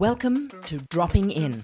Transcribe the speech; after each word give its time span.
Welcome 0.00 0.50
to 0.64 0.78
Dropping 0.90 1.30
In, 1.30 1.62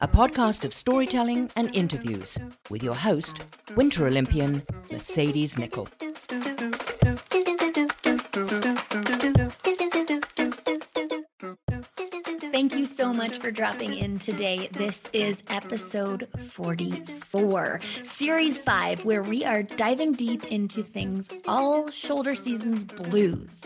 a 0.00 0.06
podcast 0.06 0.64
of 0.64 0.72
storytelling 0.72 1.50
and 1.56 1.74
interviews 1.74 2.38
with 2.70 2.84
your 2.84 2.94
host, 2.94 3.44
Winter 3.74 4.06
Olympian 4.06 4.62
Mercedes 4.92 5.56
Nicoll. 5.56 5.88
Thank 12.52 12.76
you 12.76 12.86
so 12.86 13.12
much 13.12 13.38
for 13.38 13.50
dropping 13.50 13.94
in 13.94 14.18
today. 14.18 14.68
This 14.72 15.04
is 15.12 15.42
episode 15.48 16.28
44, 16.50 17.80
series 18.04 18.58
five, 18.58 19.04
where 19.04 19.22
we 19.22 19.44
are 19.44 19.62
diving 19.62 20.12
deep 20.12 20.44
into 20.52 20.82
things 20.82 21.28
all 21.46 21.90
shoulder 21.90 22.34
seasons 22.34 22.84
blues. 22.84 23.64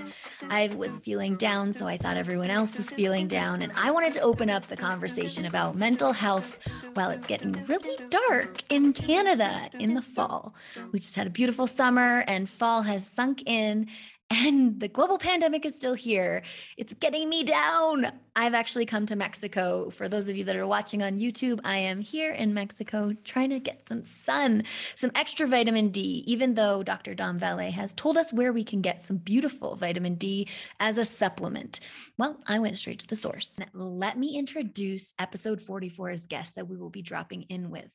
I 0.53 0.69
was 0.77 0.99
feeling 0.99 1.37
down, 1.37 1.73
so 1.73 1.87
I 1.87 1.97
thought 1.97 2.19
everyone 2.19 2.51
else 2.51 2.77
was 2.77 2.91
feeling 2.91 3.27
down. 3.27 3.63
And 3.63 3.73
I 3.75 3.91
wanted 3.91 4.13
to 4.13 4.21
open 4.21 4.51
up 4.51 4.67
the 4.67 4.77
conversation 4.77 5.47
about 5.47 5.77
mental 5.77 6.13
health 6.13 6.59
while 6.93 7.09
it's 7.09 7.27
getting 7.27 7.53
really 7.65 7.97
dark 8.11 8.63
in 8.69 8.93
Canada 8.93 9.71
in 9.79 9.95
the 9.95 10.03
fall. 10.03 10.55
We 10.93 10.99
just 10.99 11.17
had 11.17 11.27
a 11.27 11.31
beautiful 11.31 11.67
summer, 11.67 12.23
and 12.29 12.47
fall 12.47 12.83
has 12.83 13.07
sunk 13.07 13.45
in 13.47 13.87
and 14.33 14.81
the 14.81 14.89
global 14.89 15.19
pandemic 15.19 15.67
is 15.67 15.75
still 15.75 15.93
here. 15.93 16.43
It's 16.79 16.95
getting 16.95 17.29
me 17.29 17.45
down. 17.45 18.07
I've 18.35 18.55
actually 18.55 18.87
come 18.87 19.05
to 19.07 19.17
Mexico. 19.17 19.91
For 19.91 20.09
those 20.09 20.31
of 20.31 20.37
you 20.39 20.45
that 20.45 20.57
are 20.57 20.67
watching 20.67 21.03
on 21.03 21.19
YouTube, 21.19 21.61
I 21.65 21.77
am 21.77 22.01
here 22.01 22.33
in 22.33 22.55
Mexico 22.55 23.15
trying 23.25 23.51
to 23.51 23.61
get 23.61 23.87
some 23.87 24.05
sun, 24.05 24.65
some 24.97 25.13
extra 25.15 25.47
vitamin 25.47 25.91
D, 25.91 26.25
even 26.27 26.55
though 26.55 26.83
Dr. 26.83 27.15
Dom 27.15 27.39
Valle 27.39 27.71
has 27.71 27.93
told 27.93 28.17
us 28.17 28.33
where 28.33 28.55
we 28.55 28.65
can 28.65 28.81
get 28.81 29.03
some 29.03 29.19
beautiful 29.19 29.77
vitamin 29.77 30.15
D 30.15 30.49
as 30.81 30.97
a 30.97 31.05
supplement. 31.05 31.81
Well, 32.17 32.39
I 32.49 32.59
went 32.59 32.79
straight 32.79 33.01
to 33.01 33.07
the 33.07 33.17
source. 33.17 33.59
Let 33.75 34.17
me 34.17 34.39
introduce 34.39 35.13
episode 35.19 35.61
44's 35.61 36.27
guest 36.27 36.55
that 36.55 36.69
we 36.69 36.79
will 36.79 36.91
be 36.91 37.03
dropping 37.03 37.43
in 37.43 37.69
with. 37.69 37.91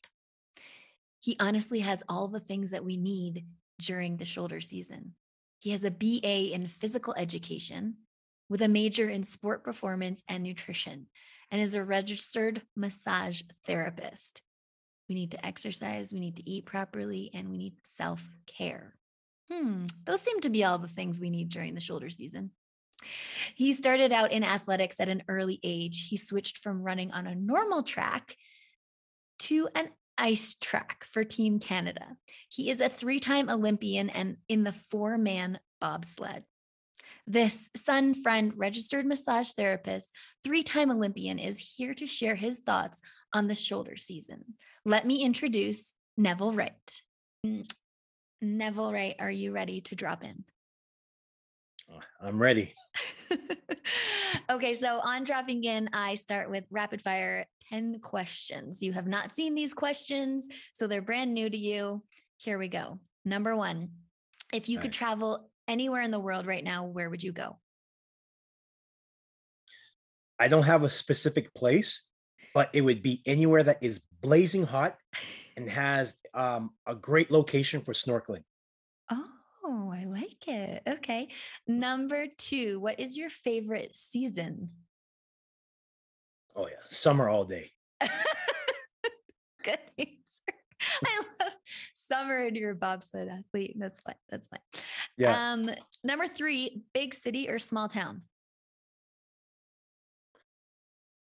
He 1.19 1.35
honestly 1.39 1.79
has 1.79 2.03
all 2.07 2.27
the 2.27 2.39
things 2.39 2.72
that 2.72 2.85
we 2.85 2.95
need 2.95 3.45
during 3.79 4.17
the 4.17 4.25
shoulder 4.25 4.61
season. 4.61 5.16
He 5.59 5.72
has 5.72 5.83
a 5.83 5.91
BA 5.91 6.53
in 6.53 6.67
physical 6.67 7.13
education 7.17 7.97
with 8.50 8.61
a 8.61 8.67
major 8.67 9.09
in 9.09 9.23
sport 9.23 9.63
performance 9.63 10.23
and 10.27 10.44
nutrition 10.44 11.08
and 11.52 11.61
is 11.61 11.73
a 11.73 11.83
registered 11.83 12.61
massage 12.75 13.41
therapist. 13.66 14.41
We 15.09 15.16
need 15.16 15.31
to 15.31 15.45
exercise, 15.45 16.11
we 16.11 16.19
need 16.19 16.35
to 16.38 16.50
eat 16.50 16.66
properly, 16.66 17.31
and 17.33 17.50
we 17.50 17.58
need 17.58 17.75
self 17.83 18.28
care. 18.45 18.95
Hmm, 19.52 19.85
those 20.05 20.22
seem 20.22 20.41
to 20.41 20.50
be 20.50 20.66
all 20.66 20.78
the 20.78 20.89
things 20.89 21.19
we 21.19 21.30
need 21.30 21.50
during 21.50 21.73
the 21.73 21.81
shoulder 21.81 22.09
season. 22.09 22.52
He 23.55 23.72
started 23.73 24.11
out 24.11 24.33
in 24.33 24.44
athletics 24.44 24.97
at 25.00 25.09
an 25.09 25.23
early 25.28 25.59
age. 25.63 26.08
He 26.09 26.17
switched 26.17 26.58
from 26.58 26.83
running 26.83 27.11
on 27.11 27.28
a 27.28 27.35
normal 27.35 27.83
track 27.83 28.35
to 29.39 29.69
an 29.75 29.89
ice 30.17 30.55
track 30.61 31.05
for 31.09 31.23
Team 31.23 31.59
Canada. 31.59 32.05
He 32.50 32.69
is 32.69 32.81
a 32.81 32.89
three 32.89 33.19
time 33.19 33.50
Olympian 33.50 34.09
and 34.09 34.38
in 34.50 34.63
the 34.63 34.73
four 34.73 35.17
man 35.17 35.59
bobsled. 35.79 36.44
This 37.25 37.69
son, 37.75 38.13
friend, 38.13 38.53
registered 38.56 39.06
massage 39.06 39.51
therapist, 39.51 40.13
three 40.44 40.63
time 40.63 40.91
Olympian 40.91 41.39
is 41.39 41.57
here 41.57 41.94
to 41.95 42.07
share 42.07 42.35
his 42.35 42.59
thoughts 42.59 43.01
on 43.33 43.47
the 43.47 43.56
shoulder 43.56 43.95
season. 43.95 44.44
Let 44.85 45.06
me 45.06 45.23
introduce 45.23 45.94
Neville 46.17 46.53
Wright. 46.53 47.01
Neville 48.41 48.94
Wright, 48.94 49.16
are 49.19 49.31
you 49.31 49.53
ready 49.53 49.81
to 49.81 49.95
drop 49.95 50.23
in? 50.23 50.44
Uh, 51.89 52.00
I'm 52.22 52.41
ready. 52.41 52.73
okay, 54.50 54.73
so 54.73 55.00
on 55.03 55.23
dropping 55.23 55.63
in, 55.63 55.89
I 55.94 56.16
start 56.16 56.50
with 56.50 56.66
rapid 56.69 57.01
fire 57.01 57.45
10 57.69 58.00
questions. 58.00 58.81
You 58.81 58.94
have 58.94 59.07
not 59.07 59.31
seen 59.31 59.55
these 59.55 59.73
questions, 59.73 60.47
so 60.73 60.88
they're 60.88 61.01
brand 61.01 61.33
new 61.33 61.50
to 61.50 61.57
you. 61.57 62.03
Here 62.38 62.57
we 62.57 62.67
go. 62.67 63.00
Number 63.25 63.55
one 63.55 63.89
If 64.53 64.69
you 64.69 64.78
nice. 64.78 64.83
could 64.83 64.94
travel 64.94 65.50
anywhere 65.67 66.01
in 66.01 66.11
the 66.11 66.19
world 66.19 66.45
right 66.45 66.63
now, 66.63 66.85
where 66.85 67.09
would 67.09 67.23
you 67.23 67.31
go? 67.31 67.57
I 70.39 70.47
don't 70.47 70.63
have 70.63 70.83
a 70.83 70.89
specific 70.89 71.53
place, 71.53 72.03
but 72.53 72.69
it 72.73 72.81
would 72.81 73.01
be 73.01 73.22
anywhere 73.25 73.63
that 73.63 73.79
is 73.81 74.01
blazing 74.22 74.63
hot 74.63 74.97
and 75.56 75.69
has 75.69 76.16
um, 76.33 76.72
a 76.85 76.95
great 76.95 77.31
location 77.31 77.81
for 77.81 77.94
snorkeling. 77.94 78.44
Oh, 79.69 79.91
I 79.94 80.06
like 80.06 80.47
it. 80.47 80.83
Okay. 80.88 81.27
Number 81.67 82.27
two, 82.38 82.79
what 82.79 83.01
is 83.01 83.17
your 83.17 83.29
favorite 83.29 83.97
season? 83.97 84.69
Oh, 86.57 86.68
yeah. 86.68 86.73
Summer 86.90 87.29
all 87.29 87.45
day. 87.45 87.69
Good 88.01 89.79
answer. 90.00 90.09
I 91.06 91.22
love 91.40 91.53
summer 91.94 92.38
and 92.38 92.57
you're 92.57 92.72
a 92.72 92.75
bobsled 92.75 93.28
athlete. 93.28 93.75
That's 93.78 94.01
fine. 94.01 94.16
That's 94.29 94.47
fine. 94.47 94.59
Yeah. 95.18 95.51
Um, 95.51 95.69
number 96.03 96.28
three, 96.28 96.81
big 96.94 97.13
city 97.13 97.47
or 97.47 97.59
small 97.59 97.88
town? 97.88 98.23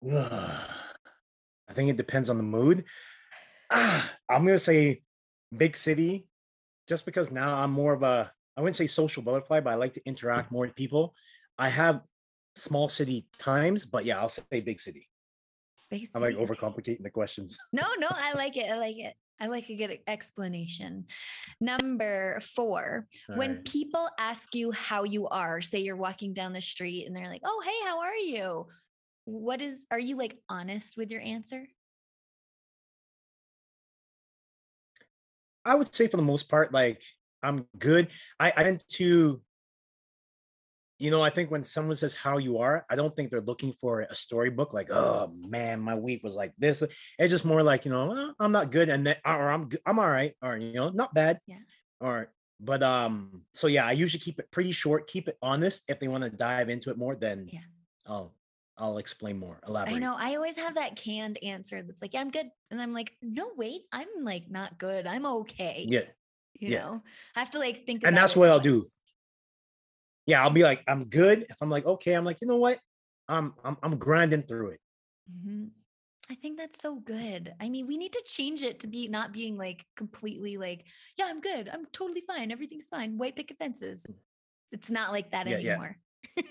I 0.10 1.72
think 1.72 1.91
it 1.91 1.97
depends 1.97 2.28
on 2.28 2.37
the 2.37 2.43
mood. 2.43 2.84
Ah, 3.71 4.10
I'm 4.28 4.44
gonna 4.44 4.59
say 4.59 5.03
big 5.56 5.77
city 5.77 6.27
just 6.89 7.06
because 7.06 7.31
now 7.31 7.54
I'm 7.54 7.71
more 7.71 7.93
of 7.93 8.03
a 8.03 8.33
I 8.56 8.60
wouldn't 8.60 8.77
say 8.77 8.89
social 8.89 9.22
butterfly, 9.22 9.60
but 9.60 9.71
I 9.71 9.77
like 9.77 9.94
to 9.94 10.04
interact 10.04 10.50
more 10.50 10.66
with 10.66 10.75
people. 10.75 11.15
I 11.56 11.69
have 11.69 12.03
small 12.56 12.89
city 12.89 13.27
times, 13.39 13.87
but 13.87 14.04
yeah, 14.04 14.19
I'll 14.19 14.28
say 14.28 14.60
big 14.60 14.81
city. 14.81 15.09
I'm 16.14 16.22
like 16.22 16.36
overcomplicating 16.36 17.03
the 17.03 17.10
questions. 17.10 17.58
No, 17.72 17.84
no, 17.98 18.08
I 18.10 18.34
like 18.34 18.56
it. 18.56 18.70
I 18.70 18.76
like 18.76 18.98
it. 18.98 19.14
I 19.41 19.47
like 19.47 19.69
a 19.70 19.76
good 19.76 19.98
explanation. 20.06 21.06
Number 21.60 22.38
four, 22.41 23.08
All 23.28 23.36
when 23.36 23.56
right. 23.56 23.64
people 23.64 24.08
ask 24.19 24.54
you 24.54 24.70
how 24.72 25.04
you 25.04 25.26
are, 25.28 25.60
say 25.60 25.80
you're 25.80 25.97
walking 25.97 26.32
down 26.32 26.53
the 26.53 26.60
street 26.60 27.06
and 27.06 27.16
they're 27.16 27.26
like, 27.26 27.42
oh, 27.44 27.62
hey, 27.64 27.88
how 27.88 28.00
are 28.00 28.14
you? 28.14 28.66
What 29.25 29.60
is, 29.60 29.86
are 29.91 29.98
you 29.98 30.16
like 30.16 30.38
honest 30.48 30.97
with 30.97 31.10
your 31.10 31.22
answer? 31.22 31.66
I 35.64 35.74
would 35.74 35.94
say 35.94 36.09
for 36.09 36.19
the 36.19 36.22
most 36.22 36.48
part, 36.48 36.72
like 36.72 37.03
I'm 37.42 37.66
good. 37.78 38.09
I, 38.38 38.53
I 38.56 38.62
tend 38.62 38.84
to, 38.92 39.41
you 41.03 41.11
know, 41.11 41.21
I 41.21 41.31
think 41.31 41.51
when 41.51 41.65
someone 41.65 41.97
says 41.97 42.15
how 42.15 42.39
you 42.39 42.59
are, 42.59 42.87
I 42.89 42.95
don't 42.95 43.15
think 43.17 43.31
they're 43.31 43.41
looking 43.41 43.75
for 43.81 44.03
a 44.03 44.15
storybook 44.15 44.73
like, 44.73 44.89
oh 44.89 45.33
man, 45.49 45.81
my 45.81 45.97
week 45.97 46.23
was 46.23 46.37
like 46.37 46.53
this. 46.59 46.81
It's 47.19 47.33
just 47.33 47.45
more 47.45 47.61
like, 47.61 47.85
you 47.85 47.91
know, 47.91 48.15
oh, 48.17 48.35
I'm 48.39 48.53
not 48.53 48.71
good 48.71 48.89
and 48.89 49.05
then, 49.05 49.17
or 49.25 49.51
I'm 49.51 49.69
I'm 49.85 49.99
all 49.99 50.09
right, 50.09 50.35
or 50.41 50.57
you 50.57 50.75
know, 50.75 50.91
not 50.91 51.13
bad. 51.13 51.41
Yeah. 51.49 51.57
Or 52.01 52.31
but 52.61 52.85
um, 52.85 53.43
so 53.53 53.67
yeah, 53.67 53.85
I 53.85 53.93
usually 53.93 54.21
keep 54.21 54.39
it 54.39 54.49
pretty 54.53 54.71
short, 54.71 55.09
keep 55.09 55.27
it 55.27 55.37
honest. 55.43 55.83
If 55.89 55.99
they 55.99 56.07
want 56.07 56.23
to 56.23 56.31
dive 56.31 56.69
into 56.69 56.91
it 56.91 56.97
more, 56.97 57.17
then 57.17 57.49
yeah. 57.53 57.61
I'll 58.07 58.33
I'll 58.78 58.98
explain 58.98 59.41
more. 59.41 59.59
Elaborate. 59.66 59.97
I 59.97 59.98
know. 59.98 60.15
I 60.16 60.37
always 60.37 60.57
have 60.57 60.77
that 60.77 60.95
canned 60.95 61.37
answer 61.43 61.83
that's 61.83 62.01
like, 62.01 62.15
yeah, 62.15 62.21
I'm 62.21 62.31
good. 62.31 62.48
And 62.71 62.81
I'm 62.81 62.95
like, 62.95 63.16
no, 63.21 63.48
wait, 63.57 63.83
I'm 63.91 64.07
like 64.21 64.45
not 64.48 64.78
good. 64.78 65.09
I'm 65.09 65.27
okay. 65.27 65.84
Yeah. 65.89 66.05
You 66.60 66.69
yeah. 66.69 66.78
know, 66.78 67.03
I 67.34 67.41
have 67.41 67.51
to 67.51 67.59
like 67.59 67.87
think 67.87 68.03
And 68.05 68.16
that's 68.16 68.37
what 68.37 68.48
I'll 68.48 68.60
do. 68.60 68.84
Yeah, 70.27 70.42
I'll 70.42 70.51
be 70.51 70.63
like, 70.63 70.83
I'm 70.86 71.04
good. 71.04 71.47
If 71.48 71.57
I'm 71.60 71.71
like, 71.71 71.84
okay, 71.84 72.15
I'm 72.15 72.24
like, 72.24 72.39
you 72.41 72.47
know 72.47 72.57
what? 72.57 72.78
I'm 73.28 73.54
I'm 73.65 73.77
I'm 73.83 73.97
grinding 73.97 74.42
through 74.42 74.71
it. 74.71 74.80
Mm-hmm. 75.30 75.66
I 76.30 76.34
think 76.36 76.59
that's 76.59 76.80
so 76.80 76.97
good. 76.97 77.53
I 77.60 77.69
mean, 77.69 77.86
we 77.86 77.98
need 77.98 78.13
to 78.13 78.22
change 78.24 78.63
it 78.63 78.80
to 78.80 78.86
be 78.86 79.09
not 79.09 79.33
being 79.33 79.59
like 79.59 79.84
completely 79.97 80.57
like, 80.57 80.86
yeah, 81.19 81.27
I'm 81.28 81.41
good. 81.41 81.69
I'm 81.69 81.86
totally 81.92 82.22
fine. 82.22 82.51
Everything's 82.51 82.86
fine. 82.86 83.19
White 83.19 83.36
picket 83.36 83.59
fences. 83.59 84.07
Mm. 84.09 84.15
It's 84.72 84.91
not 84.91 85.13
like 85.13 85.30
that 85.33 85.47
yeah, 85.47 85.57
anymore. 85.57 85.97
Yeah. 86.36 86.42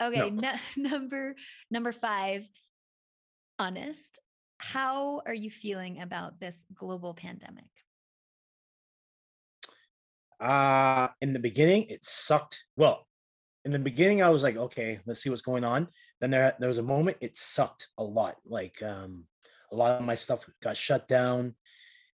no, 0.00 0.06
okay, 0.08 0.30
no. 0.30 0.52
number 0.76 1.36
number 1.70 1.92
5. 1.92 2.48
Honest. 3.58 4.20
How 4.60 5.22
are 5.24 5.34
you 5.34 5.50
feeling 5.50 6.00
about 6.00 6.40
this 6.40 6.64
global 6.74 7.14
pandemic? 7.14 7.70
Uh 10.40 11.08
in 11.20 11.32
the 11.32 11.38
beginning 11.38 11.86
it 11.88 12.04
sucked. 12.04 12.64
Well, 12.76 13.06
in 13.64 13.72
the 13.72 13.78
beginning 13.78 14.22
I 14.22 14.30
was 14.30 14.42
like, 14.42 14.56
okay, 14.56 15.00
let's 15.06 15.22
see 15.22 15.30
what's 15.30 15.42
going 15.42 15.64
on. 15.64 15.88
Then 16.20 16.30
there 16.30 16.54
there 16.58 16.68
was 16.68 16.78
a 16.78 16.82
moment 16.82 17.18
it 17.20 17.36
sucked 17.36 17.88
a 17.98 18.04
lot. 18.04 18.36
Like 18.46 18.82
um 18.82 19.24
a 19.72 19.76
lot 19.76 20.00
of 20.00 20.06
my 20.06 20.14
stuff 20.14 20.48
got 20.62 20.76
shut 20.76 21.08
down. 21.08 21.54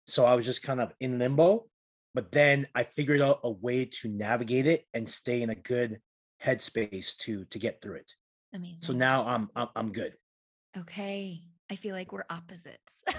So 0.07 0.25
I 0.25 0.35
was 0.35 0.47
just 0.47 0.63
kind 0.63 0.81
of 0.81 0.93
in 1.01 1.19
limbo. 1.19 1.67
But 2.13 2.33
then 2.33 2.67
I 2.75 2.85
figured 2.85 3.21
out 3.21 3.41
a 3.45 3.51
way 3.51 3.85
to 3.85 4.09
navigate 4.09 4.67
it 4.67 4.85
and 4.93 5.09
stay 5.09 5.43
in 5.43 5.51
a 5.51 5.55
good 5.55 6.01
headspace 6.43 7.17
to 7.19 7.45
to 7.47 7.59
get 7.59 7.81
through 7.81 7.97
it. 7.97 8.13
Amazing. 8.55 8.79
So 8.81 8.93
now 8.93 9.27
I'm 9.27 9.49
I'm, 9.55 9.69
I'm 9.77 9.93
good. 9.93 10.15
Okay. 10.77 11.41
I 11.71 11.77
feel 11.77 11.95
like 11.95 12.13
we're 12.13 12.25
opposites. 12.29 13.05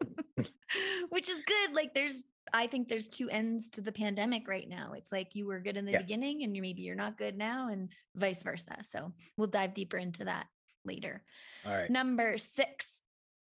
Which 1.08 1.28
is 1.28 1.42
good. 1.46 1.74
Like 1.74 1.94
there's 1.94 2.24
I 2.52 2.66
think 2.66 2.88
there's 2.88 3.08
two 3.08 3.28
ends 3.30 3.68
to 3.70 3.80
the 3.80 3.92
pandemic 3.92 4.48
right 4.48 4.68
now. 4.68 4.92
It's 4.96 5.12
like 5.12 5.34
you 5.34 5.46
were 5.46 5.60
good 5.60 5.76
in 5.76 5.84
the 5.84 5.92
Yeah. 5.92 5.98
beginning 6.02 6.42
and 6.42 6.54
you 6.54 6.62
maybe 6.62 6.82
you're 6.82 6.94
not 6.96 7.18
good 7.18 7.36
now 7.36 7.68
and 7.68 7.90
vice 8.14 8.42
versa. 8.42 8.78
So 8.82 9.12
we'll 9.36 9.46
dive 9.48 9.74
deeper 9.74 9.96
into 9.96 10.24
that 10.24 10.46
later. 10.84 11.22
All 11.64 11.74
right. 11.74 11.90
Number 11.90 12.38
6. 12.38 13.02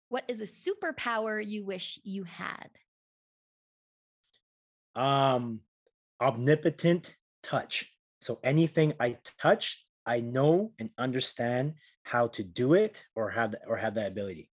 What 0.09 0.25
is 0.27 0.41
a 0.41 0.45
superpower 0.45 1.45
you 1.45 1.63
wish 1.63 1.99
you 2.03 2.23
had? 2.23 2.69
Um 4.95 5.61
omnipotent 6.19 7.15
touch. 7.41 7.91
So 8.19 8.39
anything 8.43 8.93
I 8.99 9.17
touch, 9.39 9.85
I 10.05 10.19
know 10.19 10.73
and 10.79 10.89
understand 10.97 11.75
how 12.03 12.27
to 12.27 12.43
do 12.43 12.73
it 12.73 13.05
or 13.15 13.29
have 13.31 13.55
or 13.67 13.77
have 13.77 13.95
that 13.95 14.11
ability. 14.11 14.49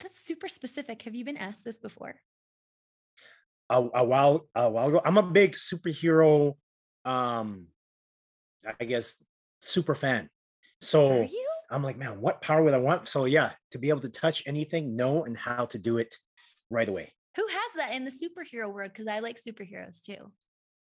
That's 0.00 0.20
super 0.20 0.48
specific. 0.48 1.02
Have 1.02 1.14
you 1.14 1.24
been 1.24 1.36
asked 1.38 1.64
this 1.64 1.78
before? 1.78 2.20
A, 3.70 3.88
a 3.94 4.04
while 4.04 4.48
a 4.54 4.68
while 4.68 4.88
ago. 4.88 5.00
I'm 5.04 5.16
a 5.16 5.22
big 5.22 5.52
superhero, 5.52 6.54
um, 7.04 7.66
I 8.80 8.84
guess 8.84 9.16
super 9.60 9.94
fan. 9.94 10.30
So? 10.80 11.26
I'm 11.70 11.82
like, 11.82 11.96
man, 11.96 12.20
what 12.20 12.42
power 12.42 12.62
would 12.62 12.74
I 12.74 12.78
want? 12.78 13.08
So 13.08 13.24
yeah, 13.24 13.50
to 13.70 13.78
be 13.78 13.88
able 13.88 14.00
to 14.00 14.08
touch 14.08 14.42
anything, 14.46 14.94
know 14.94 15.24
and 15.24 15.36
how 15.36 15.66
to 15.66 15.78
do 15.78 15.98
it 15.98 16.14
right 16.70 16.88
away. 16.88 17.12
Who 17.36 17.46
has 17.46 17.72
that 17.76 17.94
in 17.94 18.04
the 18.04 18.10
superhero 18.10 18.72
world? 18.72 18.92
Because 18.92 19.08
I 19.08 19.18
like 19.18 19.38
superheroes 19.42 20.00
too. 20.02 20.30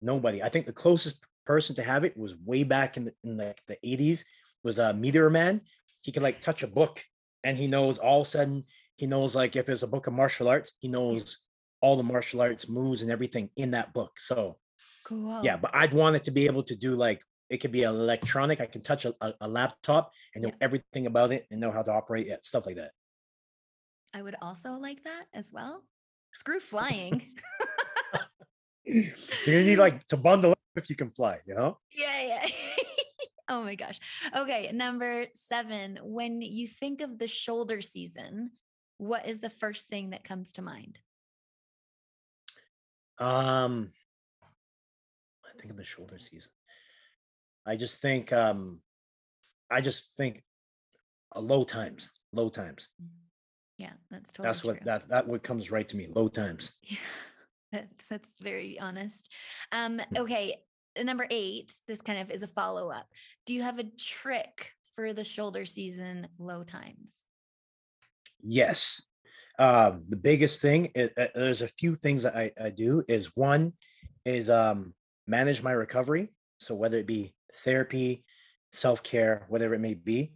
Nobody. 0.00 0.42
I 0.42 0.48
think 0.48 0.66
the 0.66 0.72
closest 0.72 1.20
person 1.46 1.76
to 1.76 1.82
have 1.82 2.04
it 2.04 2.16
was 2.16 2.36
way 2.36 2.64
back 2.64 2.96
in 2.96 3.04
the 3.04 3.14
in 3.22 3.36
like 3.36 3.62
the 3.68 3.76
80s 3.84 4.24
was 4.64 4.78
a 4.78 4.90
uh, 4.90 4.92
Meteor 4.92 5.30
Man. 5.30 5.60
He 6.02 6.10
could 6.10 6.22
like 6.22 6.40
touch 6.40 6.62
a 6.62 6.68
book 6.68 7.04
and 7.44 7.56
he 7.56 7.68
knows 7.68 7.98
all 7.98 8.22
of 8.22 8.26
a 8.26 8.30
sudden 8.30 8.64
he 8.96 9.06
knows 9.06 9.34
like 9.34 9.56
if 9.56 9.68
it's 9.68 9.82
a 9.82 9.88
book 9.88 10.06
of 10.06 10.14
martial 10.14 10.48
arts, 10.48 10.72
he 10.78 10.88
knows 10.88 11.38
all 11.82 11.96
the 11.96 12.02
martial 12.02 12.40
arts 12.40 12.68
moves 12.68 13.02
and 13.02 13.10
everything 13.10 13.50
in 13.56 13.72
that 13.72 13.92
book. 13.92 14.18
So 14.18 14.56
Cool. 15.04 15.40
Yeah, 15.42 15.56
but 15.56 15.72
I'd 15.74 15.92
want 15.92 16.16
it 16.16 16.24
to 16.24 16.30
be 16.30 16.46
able 16.46 16.62
to 16.64 16.76
do 16.76 16.94
like 16.94 17.22
it 17.50 17.58
could 17.58 17.72
be 17.72 17.82
electronic. 17.82 18.60
I 18.60 18.66
can 18.66 18.82
touch 18.82 19.04
a, 19.04 19.14
a, 19.40 19.48
laptop 19.48 20.12
and 20.34 20.42
know 20.42 20.50
Yeah. 20.50 20.56
everything 20.60 21.06
about 21.06 21.32
it 21.32 21.46
and 21.50 21.60
know 21.60 21.70
how 21.70 21.82
to 21.82 21.92
operate 21.92 22.28
it, 22.28 22.44
stuff 22.46 22.64
like 22.66 22.76
that. 22.76 22.92
I 24.14 24.22
would 24.22 24.36
also 24.40 24.72
like 24.72 25.04
that 25.04 25.24
as 25.34 25.50
well. 25.52 25.84
Screw 26.32 26.60
flying. 26.60 27.30
you 28.84 29.04
need 29.46 29.76
like 29.76 30.06
to 30.08 30.16
bundle 30.16 30.52
up 30.52 30.58
if 30.76 30.88
you 30.88 30.96
can 30.96 31.10
fly, 31.10 31.38
you 31.46 31.54
know? 31.54 31.78
yeah, 31.94 32.22
yeah. 32.22 32.46
oh 33.48 33.62
my 33.62 33.74
gosh. 33.74 33.98
Okay, 34.34 34.70
number 34.72 35.26
seven. 35.34 35.98
When 36.02 36.40
you 36.40 36.66
think 36.66 37.02
of 37.02 37.18
the 37.18 37.28
shoulder 37.28 37.82
season, 37.82 38.52
what 38.98 39.28
is 39.28 39.40
the 39.40 39.50
first 39.50 39.86
thing 39.86 40.10
that 40.10 40.24
comes 40.24 40.52
to 40.52 40.62
mind? 40.62 40.98
Um 43.18 43.92
I 45.44 45.58
think 45.58 45.70
of 45.70 45.76
the 45.76 45.84
shoulder 45.84 46.18
season. 46.18 46.50
I 47.66 47.76
just 47.76 48.00
think 48.00 48.32
um 48.32 48.80
I 49.70 49.80
just 49.80 50.16
think 50.16 50.42
uh, 51.34 51.40
low 51.40 51.64
times, 51.64 52.10
low 52.32 52.48
times. 52.48 52.88
Yeah, 53.78 53.92
that's 54.10 54.32
totally 54.32 54.48
That's 54.48 54.64
what 54.64 54.76
true. 54.76 54.84
that 54.84 55.08
that 55.08 55.26
what 55.26 55.42
comes 55.42 55.70
right 55.70 55.88
to 55.88 55.96
me. 55.96 56.06
Low 56.14 56.28
times. 56.28 56.72
Yeah, 56.82 56.98
that's 57.72 58.06
that's 58.06 58.40
very 58.40 58.78
honest. 58.78 59.28
Um, 59.72 60.00
okay, 60.16 60.56
uh, 60.98 61.02
number 61.02 61.26
eight. 61.30 61.72
This 61.88 62.00
kind 62.02 62.20
of 62.20 62.30
is 62.30 62.42
a 62.42 62.48
follow 62.48 62.90
up. 62.90 63.06
Do 63.46 63.54
you 63.54 63.62
have 63.62 63.78
a 63.78 63.84
trick 63.84 64.70
for 64.94 65.12
the 65.12 65.24
shoulder 65.24 65.64
season 65.64 66.28
low 66.38 66.62
times? 66.64 67.24
Yes. 68.42 69.02
Um, 69.58 70.04
the 70.08 70.16
biggest 70.16 70.60
thing 70.60 70.90
is, 70.94 71.10
uh, 71.16 71.28
there's 71.34 71.62
a 71.62 71.68
few 71.68 71.94
things 71.94 72.22
that 72.22 72.36
I, 72.36 72.50
I 72.60 72.70
do 72.70 73.02
is 73.08 73.36
one 73.36 73.74
is 74.24 74.48
um 74.48 74.94
manage 75.26 75.62
my 75.62 75.72
recovery. 75.72 76.28
So 76.58 76.74
whether 76.74 76.96
it 76.96 77.06
be 77.06 77.34
therapy, 77.58 78.24
self-care, 78.72 79.44
whatever 79.48 79.74
it 79.74 79.80
may 79.80 79.94
be, 79.94 80.32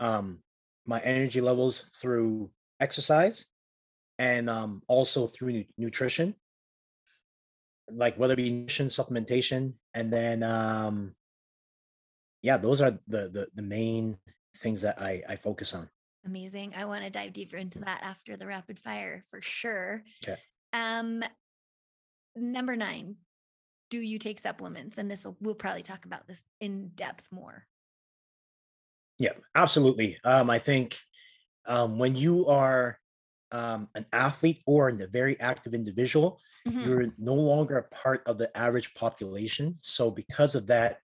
um, 0.00 0.42
my 0.86 1.00
energy 1.00 1.40
levels 1.40 1.84
through 2.00 2.50
exercise 2.80 3.46
and 4.18 4.48
um 4.48 4.82
also 4.88 5.26
through 5.26 5.52
nu- 5.52 5.64
nutrition. 5.78 6.34
Like 7.90 8.16
whether 8.16 8.34
it 8.34 8.36
be 8.36 8.50
nutrition, 8.50 8.88
supplementation, 8.88 9.74
and 9.92 10.12
then 10.12 10.42
um 10.42 11.14
yeah, 12.42 12.56
those 12.56 12.80
are 12.80 12.98
the 13.08 13.28
the, 13.28 13.48
the 13.54 13.62
main 13.62 14.18
things 14.58 14.82
that 14.82 15.00
I, 15.00 15.22
I 15.28 15.36
focus 15.36 15.74
on. 15.74 15.88
Amazing. 16.24 16.74
I 16.76 16.84
want 16.84 17.04
to 17.04 17.10
dive 17.10 17.32
deeper 17.32 17.56
into 17.56 17.80
that 17.80 18.02
after 18.02 18.36
the 18.36 18.46
rapid 18.46 18.78
fire 18.78 19.24
for 19.28 19.40
sure. 19.42 20.04
Okay. 20.22 20.40
Um, 20.72 21.24
number 22.36 22.76
nine. 22.76 23.16
Do 23.90 24.00
you 24.00 24.18
take 24.18 24.38
supplements? 24.40 24.96
And 24.96 25.10
this 25.10 25.24
will 25.24 25.36
we'll 25.40 25.54
probably 25.54 25.82
talk 25.82 26.06
about 26.06 26.26
this 26.26 26.44
in 26.60 26.88
depth 26.94 27.26
more. 27.30 27.66
Yeah, 29.18 29.32
absolutely. 29.54 30.18
Um, 30.24 30.48
I 30.48 30.58
think 30.58 30.98
um, 31.66 31.98
when 31.98 32.16
you 32.16 32.46
are 32.46 32.98
um, 33.50 33.88
an 33.94 34.06
athlete 34.12 34.62
or 34.66 34.88
a 34.88 35.06
very 35.06 35.38
active 35.40 35.74
individual, 35.74 36.40
Mhm. 36.66 36.86
you're 36.86 37.06
no 37.18 37.34
longer 37.34 37.76
a 37.76 37.88
part 37.88 38.22
of 38.26 38.38
the 38.38 38.56
average 38.56 38.94
population. 38.94 39.78
So 39.82 40.10
because 40.10 40.54
of 40.54 40.68
that, 40.68 41.00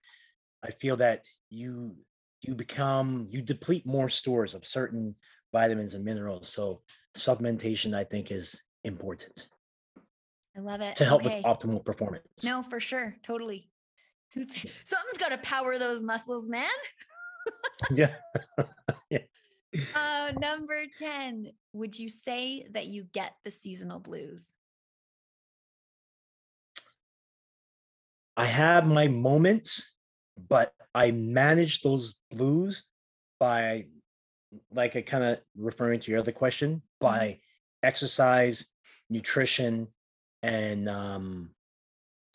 I 0.63 0.71
feel 0.71 0.97
that 0.97 1.25
you 1.49 1.97
you 2.41 2.55
become 2.55 3.27
you 3.29 3.41
deplete 3.41 3.85
more 3.85 4.09
stores 4.09 4.53
of 4.53 4.65
certain 4.67 5.15
vitamins 5.51 5.93
and 5.93 6.05
minerals. 6.05 6.47
So 6.49 6.81
supplementation, 7.15 7.93
I 7.93 8.03
think, 8.03 8.31
is 8.31 8.61
important 8.83 9.47
I 10.55 10.61
love 10.61 10.81
it. 10.81 10.95
to 10.97 11.05
help 11.05 11.25
Okay. 11.25 11.35
with 11.37 11.45
optimal 11.45 11.83
performance. 11.83 12.25
No, 12.43 12.61
for 12.63 12.79
sure. 12.79 13.15
Totally. 13.23 13.69
Something's 14.33 15.17
got 15.17 15.29
to 15.29 15.37
power 15.39 15.77
those 15.77 16.03
muscles, 16.03 16.49
man. 16.49 16.67
Yeah. 17.95 18.13
Uh, 19.95 20.31
number 20.39 20.83
10. 20.97 21.51
Would 21.73 21.97
you 21.97 22.09
say 22.09 22.67
that 22.71 22.87
you 22.87 23.05
get 23.13 23.33
the 23.45 23.51
seasonal 23.51 23.99
blues? 23.99 24.53
I 28.35 28.45
have 28.45 28.87
my 28.87 29.07
moments, 29.07 29.83
but 30.47 30.73
I 30.93 31.11
manage 31.11 31.81
those 31.81 32.15
blues 32.31 32.83
by, 33.39 33.85
like 34.71 34.95
I 34.95 35.01
kind 35.01 35.23
of 35.23 35.39
referring 35.55 35.99
to 36.01 36.11
your 36.11 36.19
other 36.19 36.31
question, 36.31 36.81
by 36.99 37.39
exercise, 37.83 38.65
nutrition, 39.09 39.87
and 40.41 40.87
um, 40.87 41.51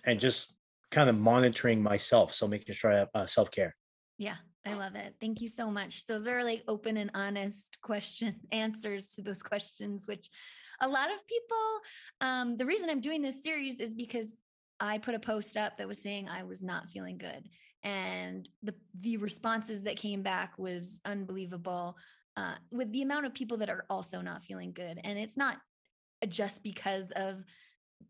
and 0.05 0.21
just 0.21 0.55
kind 0.91 1.09
of 1.09 1.19
monitoring 1.19 1.83
myself. 1.83 2.35
So 2.35 2.47
making 2.47 2.75
sure 2.75 2.93
I 2.93 2.99
have 2.99 3.09
uh, 3.15 3.27
self 3.27 3.51
care. 3.51 3.75
Yeah, 4.19 4.37
I 4.65 4.75
love 4.75 4.95
it. 4.95 5.15
Thank 5.21 5.41
you 5.41 5.49
so 5.49 5.71
much. 5.71 6.07
Those 6.07 6.29
are 6.29 6.45
like 6.45 6.63
open 6.69 6.97
and 6.97 7.11
honest 7.15 7.79
question 7.83 8.37
answers 8.53 9.15
to 9.15 9.23
those 9.23 9.43
questions, 9.43 10.07
which 10.07 10.29
a 10.81 10.89
lot 10.89 11.09
of 11.09 11.27
people, 11.27 11.81
um, 12.21 12.57
the 12.57 12.67
reason 12.67 12.91
I'm 12.91 13.01
doing 13.01 13.23
this 13.23 13.43
series 13.43 13.81
is 13.81 13.95
because 13.95 14.37
I 14.81 14.99
put 14.99 15.15
a 15.15 15.21
post 15.21 15.57
up 15.57 15.77
that 15.79 15.89
was 15.89 16.03
saying 16.03 16.29
I 16.29 16.43
was 16.43 16.63
not 16.63 16.91
feeling 16.91 17.19
good. 17.19 17.49
And 17.85 18.49
the 18.63 18.75
the 19.01 19.19
responses 19.19 19.83
that 19.83 19.97
came 19.97 20.23
back 20.23 20.59
was 20.59 21.01
unbelievable 21.05 21.97
uh, 22.37 22.55
with 22.73 22.91
the 22.93 23.03
amount 23.03 23.27
of 23.27 23.35
people 23.35 23.59
that 23.59 23.71
are 23.71 23.85
also 23.89 24.21
not 24.21 24.43
feeling 24.43 24.73
good. 24.73 24.99
And 25.05 25.19
it's 25.19 25.37
not 25.37 25.59
just 26.29 26.63
because 26.63 27.11
of 27.13 27.45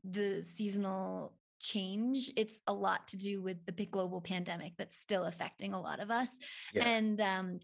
the 0.05 0.45
seasonal 0.45 1.35
change. 1.61 2.31
It's 2.37 2.61
a 2.67 2.73
lot 2.73 3.09
to 3.09 3.17
do 3.17 3.43
with 3.43 3.65
the 3.67 3.73
big 3.73 3.91
global 3.91 4.21
pandemic 4.21 4.75
that's 4.79 4.99
still 4.99 5.25
affecting 5.25 5.73
a 5.75 5.81
lot 5.81 6.01
of 6.01 6.11
us. 6.11 6.31
Yeah. 6.73 6.87
And 6.87 7.21
um, 7.21 7.61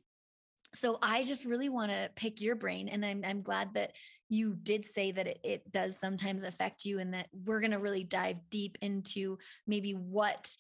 so 0.75 0.99
I 1.03 1.23
just 1.23 1.45
really 1.45 1.69
want 1.69 1.91
to 1.91 2.11
pick 2.17 2.41
your 2.41 2.57
brain. 2.57 2.89
And 2.89 3.05
I'm, 3.05 3.23
I'm 3.25 3.43
glad 3.43 3.75
that 3.75 3.93
you 4.29 4.57
did 4.63 4.85
say 4.85 5.13
that 5.13 5.27
it, 5.27 5.41
it 5.43 5.73
does 5.73 5.99
sometimes 5.99 6.45
affect 6.45 6.85
you 6.85 6.99
and 6.99 7.13
that 7.15 7.29
we're 7.45 7.61
going 7.61 7.73
to 7.73 7.79
really 7.79 8.05
dive 8.05 8.37
deep 8.51 8.79
into 8.81 9.39
maybe 9.67 9.93
what 9.93 10.57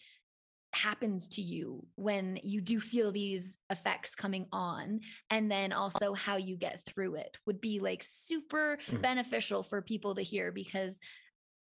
happens 0.72 1.28
to 1.28 1.42
you 1.42 1.84
when 1.96 2.38
you 2.44 2.60
do 2.60 2.78
feel 2.78 3.10
these 3.10 3.58
effects 3.70 4.14
coming 4.14 4.46
on 4.52 5.00
and 5.30 5.50
then 5.50 5.72
also 5.72 6.14
how 6.14 6.36
you 6.36 6.56
get 6.56 6.84
through 6.86 7.16
it 7.16 7.36
would 7.46 7.60
be 7.60 7.80
like 7.80 8.02
super 8.04 8.78
Mhm. 8.88 9.02
beneficial 9.02 9.62
for 9.62 9.82
people 9.82 10.14
to 10.14 10.22
hear 10.22 10.52
because 10.52 10.98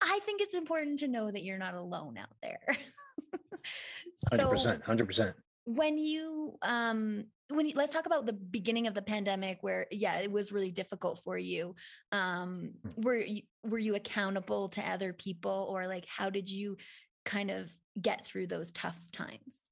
I 0.03 0.19
think 0.25 0.41
it's 0.41 0.55
important 0.55 1.01
to 1.01 1.09
know 1.09 1.31
that 1.31 1.43
you're 1.43 1.59
not 1.59 1.75
alone 1.75 2.17
out 2.19 2.35
there. 2.43 2.67
Percent, 4.31 4.83
hundred 4.83 5.07
percent. 5.07 5.37
When 5.65 5.99
you 5.99 6.57
um 6.63 7.25
when 7.49 7.67
you, 7.67 7.73
let's 7.75 7.93
talk 7.93 8.07
about 8.07 8.27
the 8.27 8.33
beginning 8.33 8.87
of 8.87 8.95
the 8.95 9.03
pandemic 9.03 9.59
where 9.63 9.87
yeah 9.91 10.21
it 10.21 10.31
was 10.31 10.53
really 10.53 10.71
difficult 10.71 11.19
for 11.19 11.37
you 11.37 11.75
um 12.13 12.73
Mm. 12.87 13.05
were 13.05 13.17
you 13.17 13.43
were 13.65 13.79
you 13.79 13.95
accountable 13.95 14.69
to 14.71 14.83
other 14.89 15.13
people 15.13 15.69
or 15.71 15.87
like 15.87 16.07
how 16.07 16.31
did 16.31 16.49
you 16.51 16.77
kind 17.25 17.51
of 17.51 17.71
get 18.01 18.25
through 18.25 18.47
those 18.47 18.73
tough 18.73 18.99
times 19.13 19.67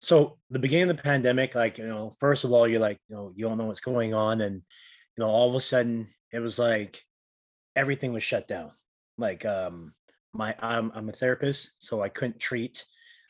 So 0.00 0.38
the 0.50 0.58
beginning 0.58 0.90
of 0.90 0.96
the 0.96 1.02
pandemic, 1.02 1.54
like 1.54 1.78
you 1.78 1.86
know, 1.86 2.12
first 2.20 2.44
of 2.44 2.52
all, 2.52 2.68
you're 2.68 2.80
like, 2.80 2.98
you 3.08 3.16
know, 3.16 3.32
you 3.34 3.46
don't 3.46 3.58
know 3.58 3.66
what's 3.66 3.80
going 3.80 4.14
on, 4.14 4.40
and 4.40 4.54
you 4.54 5.24
know, 5.24 5.28
all 5.28 5.48
of 5.48 5.54
a 5.54 5.60
sudden, 5.60 6.08
it 6.32 6.40
was 6.40 6.58
like 6.58 7.02
everything 7.76 8.12
was 8.12 8.22
shut 8.22 8.46
down. 8.48 8.70
Like, 9.18 9.44
um, 9.44 9.94
my 10.32 10.54
I'm 10.60 10.92
I'm 10.94 11.08
a 11.08 11.12
therapist, 11.12 11.72
so 11.78 12.02
I 12.02 12.08
couldn't 12.10 12.38
treat, 12.40 12.84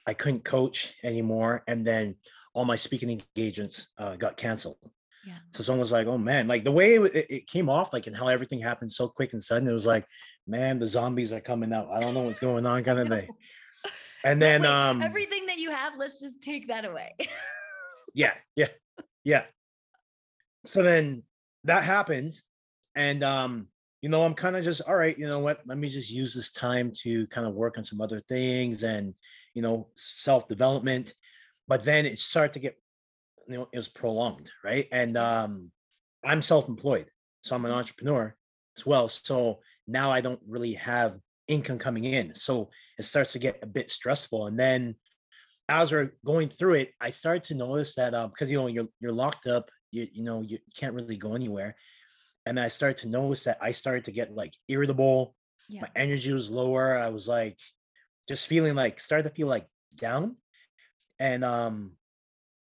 I 0.07 0.14
couldn't 0.14 0.45
coach 0.45 0.95
anymore, 1.02 1.64
and 1.67 1.87
then 1.87 2.17
all 2.55 2.64
my 2.64 2.76
speaking 2.76 3.11
engagements 3.11 3.88
uh, 3.99 4.17
got 4.17 4.37
canceled. 4.37 4.78
yeah 5.25 5.38
So 5.52 5.62
someone 5.62 5.81
was 5.81 5.93
like, 5.93 6.07
"Oh 6.07 6.19
man!" 6.19 6.49
Like 6.49 6.64
the 6.64 6.73
way 6.73 6.95
it, 6.97 7.14
it 7.17 7.26
it 7.31 7.47
came 7.47 7.69
off, 7.71 7.93
like 7.93 8.07
and 8.07 8.17
how 8.17 8.28
everything 8.28 8.61
happened 8.61 8.93
so 8.93 9.09
quick 9.09 9.33
and 9.33 9.43
sudden. 9.43 9.69
It 9.69 9.73
was 9.73 9.87
like, 9.87 10.07
"Man, 10.49 10.78
the 10.78 10.87
zombies 10.87 11.33
are 11.33 11.40
coming 11.40 11.73
out. 11.73 11.90
I 11.93 12.00
don't 12.00 12.14
know 12.14 12.23
what's 12.23 12.40
going 12.40 12.67
on," 12.67 12.83
kind 12.85 12.99
of 12.99 13.09
thing. 13.09 13.28
And 14.25 14.43
then, 14.43 14.62
wait, 14.62 14.69
um, 14.69 15.00
everything 15.00 15.47
that 15.47 15.59
you 15.59 15.71
have 15.71 15.93
let's 15.97 16.19
just 16.19 16.43
take 16.43 16.67
that 16.67 16.85
away 16.85 17.14
yeah, 18.14 18.35
yeah, 18.57 18.69
yeah. 19.25 19.45
So 20.67 20.83
then 20.83 21.23
that 21.64 21.85
happens, 21.85 22.43
and 22.95 23.23
um, 23.23 23.69
you 24.02 24.09
know, 24.09 24.25
I'm 24.25 24.35
kind 24.35 24.57
of 24.57 24.64
just 24.64 24.83
all 24.88 24.97
right. 24.97 25.17
You 25.17 25.28
know 25.28 25.38
what? 25.38 25.61
Let 25.67 25.78
me 25.78 25.88
just 25.88 26.11
use 26.11 26.35
this 26.35 26.52
time 26.52 26.93
to 27.02 27.26
kind 27.28 27.47
of 27.47 27.55
work 27.55 27.78
on 27.78 27.85
some 27.85 28.00
other 28.00 28.21
things 28.21 28.83
and 28.83 29.14
you 29.55 29.62
know, 29.62 29.88
self 29.97 30.49
development. 30.49 31.14
But 31.67 31.85
then 31.85 32.07
it 32.07 32.19
started 32.19 32.55
to 32.55 32.61
get, 32.61 32.78
you 33.47 33.59
know, 33.59 33.69
it 33.73 33.76
was 33.76 33.88
prolonged, 33.88 34.50
right? 34.64 34.88
And 34.90 35.17
um, 35.17 35.71
I'm 36.25 36.43
self 36.43 36.69
employed, 36.69 37.11
so 37.43 37.55
I'm 37.55 37.64
an 37.64 37.73
entrepreneur 37.73 38.35
as 38.76 38.87
well. 38.87 39.09
So 39.09 39.61
now 39.88 40.11
I 40.12 40.21
don't 40.21 40.40
really 40.47 40.75
have 40.75 41.18
income 41.49 41.78
coming 41.78 42.04
in, 42.04 42.35
so 42.35 42.71
it 42.99 43.04
starts 43.04 43.33
to 43.33 43.38
get 43.38 43.59
a 43.62 43.66
bit 43.66 43.90
stressful. 43.90 44.47
And 44.47 44.59
then 44.59 44.97
as 45.68 45.92
we're 45.92 46.12
going 46.25 46.49
through 46.49 46.75
it, 46.75 46.92
I 47.00 47.11
started 47.11 47.45
to 47.45 47.54
notice 47.54 47.95
that 47.97 48.14
um 48.14 48.30
because 48.30 48.50
you 48.50 48.59
know 48.59 48.68
you're 48.68 48.88
you're 49.00 49.12
locked 49.12 49.47
up, 49.47 49.71
you 49.90 50.07
you 50.12 50.25
know 50.25 50.42
you 50.42 50.59
can't 50.76 50.95
really 50.95 51.16
go 51.16 51.35
anywhere, 51.35 51.76
and 52.47 52.61
I 52.61 52.68
started 52.68 52.99
to 52.99 53.09
notice 53.09 53.45
that 53.45 53.59
I 53.61 53.73
started 53.73 54.04
to 54.07 54.12
get 54.12 54.35
like 54.35 54.54
irritable. 54.68 55.35
yeah 55.68 55.83
My 55.83 55.90
energy 55.97 56.33
was 56.33 56.50
lower. 56.50 56.97
I 56.99 57.09
was 57.09 57.28
like 57.28 57.59
just 58.28 58.47
feeling 58.47 58.75
like 58.75 59.00
started 59.00 59.28
to 59.28 59.35
feel 59.35 59.49
like 59.49 59.66
down, 59.97 60.37
and 61.18 61.45
um, 61.45 61.92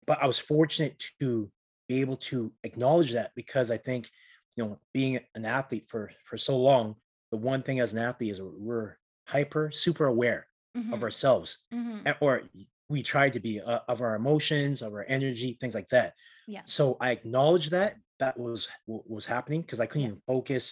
but 0.05 0.21
I 0.21 0.27
was 0.27 0.39
fortunate 0.39 1.01
to 1.21 1.51
be 1.87 2.01
able 2.01 2.17
to 2.17 2.53
acknowledge 2.63 3.13
that 3.13 3.31
because 3.35 3.71
I 3.71 3.77
think 3.77 4.09
you 4.55 4.63
know 4.63 4.79
being 4.93 5.19
an 5.35 5.45
athlete 5.45 5.85
for 5.89 6.11
for 6.25 6.37
so 6.37 6.57
long, 6.57 6.95
the 7.33 7.37
one 7.53 7.63
thing 7.63 7.79
as 7.81 7.93
an 7.93 7.99
athlete 7.99 8.31
is 8.33 8.41
we're 8.41 8.97
hyper 9.27 9.71
super 9.71 10.05
aware 10.15 10.47
Mhm, 10.77 10.93
of 10.93 11.03
ourselves 11.03 11.49
mhm. 11.73 12.05
a- 12.07 12.17
or 12.19 12.43
we 12.89 13.03
try 13.03 13.29
to 13.29 13.39
be 13.39 13.61
uh, 13.61 13.81
of 13.87 14.01
our 14.05 14.15
emotions 14.15 14.81
of 14.85 14.93
our 14.97 15.05
energy 15.17 15.57
things 15.61 15.75
like 15.79 15.89
that 15.89 16.15
Yeah. 16.47 16.63
so 16.65 16.97
i 17.01 17.11
acknowledge 17.11 17.67
that 17.71 17.91
that 18.19 18.35
was 18.39 18.69
what 18.85 19.09
was 19.09 19.25
happening 19.35 19.61
because 19.63 19.79
i 19.81 19.87
couldn't 19.87 20.03
Yeah. 20.07 20.13
even 20.13 20.21
focus 20.33 20.65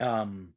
um 0.00 0.54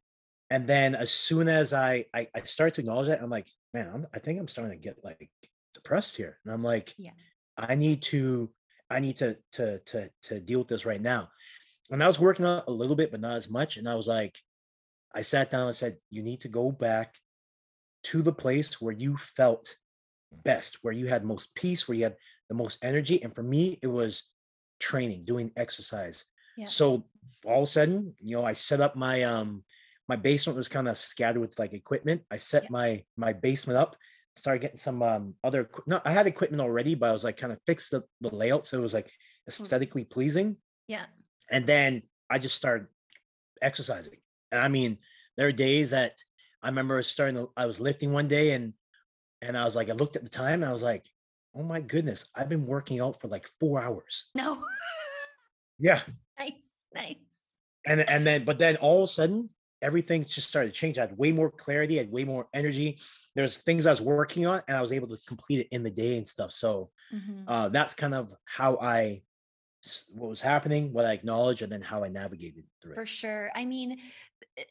and 0.50 0.66
then 0.66 0.94
as 0.94 1.10
soon 1.10 1.48
as 1.48 1.72
i 1.72 2.04
i, 2.14 2.28
I 2.34 2.42
start 2.44 2.74
to 2.74 2.80
acknowledge 2.82 3.08
that 3.08 3.22
i'm 3.22 3.30
like 3.30 3.48
man 3.74 3.88
I'm, 3.92 4.06
i 4.14 4.18
think 4.18 4.38
i'm 4.40 4.48
starting 4.48 4.76
to 4.78 4.82
get 4.82 5.02
like 5.04 5.30
depressed 5.74 6.16
here 6.16 6.38
and 6.44 6.52
i'm 6.52 6.62
like 6.62 6.94
Yeah. 6.98 7.12
i 7.56 7.74
need 7.74 8.02
to 8.14 8.52
i 8.90 9.00
need 9.00 9.16
to 9.18 9.38
to 9.52 9.78
to 9.80 10.10
to 10.24 10.40
deal 10.40 10.60
with 10.60 10.68
this 10.68 10.86
right 10.86 11.00
now 11.00 11.30
and 11.90 12.02
i 12.02 12.06
was 12.06 12.20
working 12.20 12.44
on 12.46 12.62
a 12.66 12.70
little 12.72 12.96
bit 12.96 13.10
but 13.10 13.20
not 13.20 13.36
as 13.36 13.48
much 13.50 13.76
and 13.76 13.88
i 13.88 13.94
was 13.94 14.08
like 14.08 14.38
i 15.14 15.20
sat 15.20 15.50
down 15.50 15.66
and 15.66 15.76
said 15.76 15.96
you 16.10 16.22
need 16.22 16.40
to 16.40 16.48
go 16.48 16.70
back 16.70 17.16
to 18.02 18.22
the 18.22 18.32
place 18.32 18.80
where 18.80 18.94
you 18.94 19.16
felt 19.16 19.76
best, 20.44 20.78
where 20.82 20.94
you 20.94 21.06
had 21.06 21.24
most 21.24 21.54
peace, 21.54 21.86
where 21.86 21.96
you 21.96 22.04
had 22.04 22.16
the 22.48 22.54
most 22.54 22.78
energy. 22.82 23.22
And 23.22 23.34
for 23.34 23.42
me, 23.42 23.78
it 23.82 23.88
was 23.88 24.24
training, 24.78 25.24
doing 25.24 25.52
exercise. 25.56 26.24
Yeah. 26.56 26.66
So 26.66 27.04
all 27.44 27.62
of 27.62 27.68
a 27.68 27.70
sudden, 27.70 28.14
you 28.20 28.36
know, 28.36 28.44
I 28.44 28.54
set 28.54 28.80
up 28.80 28.96
my 28.96 29.22
um 29.24 29.64
my 30.08 30.16
basement 30.16 30.56
was 30.56 30.68
kind 30.68 30.88
of 30.88 30.98
scattered 30.98 31.40
with 31.40 31.58
like 31.58 31.72
equipment. 31.72 32.22
I 32.30 32.36
set 32.36 32.64
Yeah. 32.64 32.68
my 32.70 33.04
my 33.16 33.32
basement 33.32 33.76
up, 33.78 33.96
started 34.36 34.60
getting 34.60 34.76
some 34.78 35.02
um 35.02 35.34
other 35.44 35.68
no, 35.86 36.00
I 36.04 36.12
had 36.12 36.26
equipment 36.26 36.62
already, 36.62 36.94
but 36.94 37.10
I 37.10 37.12
was 37.12 37.24
like 37.24 37.36
kind 37.36 37.52
of 37.52 37.58
fixed 37.66 37.90
the, 37.90 38.02
the 38.20 38.34
layout 38.34 38.66
so 38.66 38.78
it 38.78 38.82
was 38.82 38.94
like 38.94 39.10
aesthetically 39.48 40.04
pleasing 40.04 40.56
yeah 40.86 41.06
and 41.50 41.66
then 41.66 42.02
I 42.28 42.38
just 42.38 42.54
started 42.54 42.86
exercising. 43.60 44.19
And 44.52 44.60
I 44.60 44.68
mean, 44.68 44.98
there 45.36 45.48
are 45.48 45.52
days 45.52 45.90
that 45.90 46.22
I 46.62 46.68
remember 46.68 47.02
starting 47.02 47.36
to, 47.36 47.50
I 47.56 47.66
was 47.66 47.80
lifting 47.80 48.12
one 48.12 48.28
day 48.28 48.52
and 48.52 48.74
and 49.42 49.56
I 49.58 49.64
was 49.64 49.76
like, 49.76 49.90
I 49.90 49.94
looked 49.94 50.16
at 50.16 50.24
the 50.24 50.30
time 50.30 50.62
and 50.62 50.66
I 50.70 50.72
was 50.72 50.82
like, 50.82 51.06
oh 51.54 51.62
my 51.62 51.80
goodness, 51.80 52.28
I've 52.34 52.48
been 52.48 52.66
working 52.66 53.00
out 53.00 53.20
for 53.20 53.28
like 53.28 53.48
four 53.60 53.80
hours. 53.80 54.30
no 54.34 54.62
Yeah. 55.78 56.02
nice 56.38 56.76
nice 56.94 57.42
And 57.86 58.00
and 58.02 58.26
then 58.26 58.44
but 58.44 58.58
then 58.58 58.76
all 58.76 58.98
of 58.98 59.04
a 59.04 59.06
sudden 59.06 59.50
everything 59.82 60.24
just 60.24 60.48
started 60.48 60.68
to 60.68 60.74
change. 60.74 60.98
I 60.98 61.02
had 61.02 61.16
way 61.16 61.32
more 61.32 61.50
clarity, 61.50 61.98
I 61.98 62.04
had 62.04 62.12
way 62.12 62.24
more 62.24 62.48
energy. 62.52 62.98
There's 63.34 63.62
things 63.62 63.86
I 63.86 63.90
was 63.90 64.02
working 64.02 64.44
on 64.46 64.62
and 64.68 64.76
I 64.76 64.82
was 64.82 64.92
able 64.92 65.08
to 65.08 65.18
complete 65.26 65.60
it 65.60 65.68
in 65.70 65.82
the 65.82 65.90
day 65.90 66.18
and 66.18 66.28
stuff. 66.28 66.52
So 66.52 66.90
Mhm. 67.10 67.44
uh 67.46 67.68
that's 67.70 67.94
kind 67.94 68.14
of 68.14 68.34
how 68.46 68.78
I 68.78 69.22
what 70.14 70.28
was 70.28 70.40
happening, 70.40 70.92
what 70.92 71.06
I 71.06 71.12
acknowledged, 71.12 71.62
and 71.62 71.72
then 71.72 71.80
how 71.82 72.04
I 72.04 72.08
navigated 72.08 72.64
through 72.82 72.92
it. 72.92 72.94
for 72.96 73.06
sure 73.06 73.50
i 73.54 73.64
mean 73.64 73.98
th- 74.56 74.68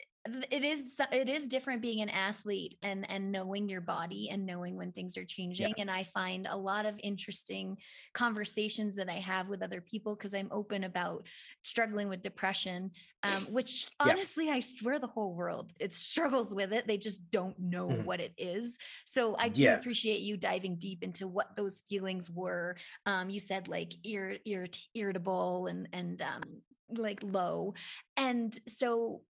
it 0.52 0.64
is 0.66 1.00
it 1.14 1.30
is 1.30 1.48
different 1.48 1.82
being 1.82 2.02
an 2.02 2.10
athlete 2.10 2.76
and 2.84 3.10
and 3.10 3.32
knowing 3.32 3.70
your 3.70 3.80
body 3.80 4.30
and 4.30 4.46
knowing 4.46 4.76
when 4.76 4.92
things 4.92 5.18
are 5.18 5.24
changing 5.24 5.74
and 5.78 5.90
i 5.90 6.04
find 6.04 6.46
a 6.50 6.56
lot 6.58 6.86
of 6.86 7.00
interesting 7.02 7.78
conversations 8.14 8.96
that 8.96 9.10
i 9.10 9.14
have 9.14 9.48
with 9.48 9.64
other 9.64 9.80
people 9.80 10.16
because 10.16 10.34
i'm 10.34 10.50
open 10.52 10.84
about 10.84 11.26
struggling 11.62 12.10
with 12.10 12.22
depression 12.22 12.92
um, 13.24 13.44
which 13.50 13.90
Yeah. 14.06 14.12
honestly 14.12 14.50
i 14.50 14.60
swear 14.60 15.00
the 15.00 15.08
whole 15.08 15.34
world 15.34 15.72
it 15.80 15.94
struggles 15.94 16.54
with 16.54 16.74
it 16.74 16.86
they 16.86 16.98
just 16.98 17.32
don't 17.32 17.58
know 17.58 17.88
Mhm. 17.88 18.04
what 18.04 18.20
it 18.20 18.34
is 18.38 18.78
so 19.06 19.38
i 19.40 19.48
do 19.48 19.62
Yeah. 19.62 19.76
appreciate 19.76 20.20
you 20.20 20.36
diving 20.36 20.76
deep 20.76 21.02
into 21.02 21.28
what 21.30 21.56
those 21.56 21.80
feelings 21.90 22.30
were 22.30 22.76
um, 23.06 23.30
you 23.30 23.40
said 23.40 23.70
like 23.70 23.94
ir- 24.06 24.40
irrit- 24.46 24.88
irritable 24.94 25.68
and 25.68 25.88
and 25.94 26.22
um, 26.22 26.44
like 26.90 27.20
low 27.24 27.74
and 28.18 28.60
so 28.68 29.22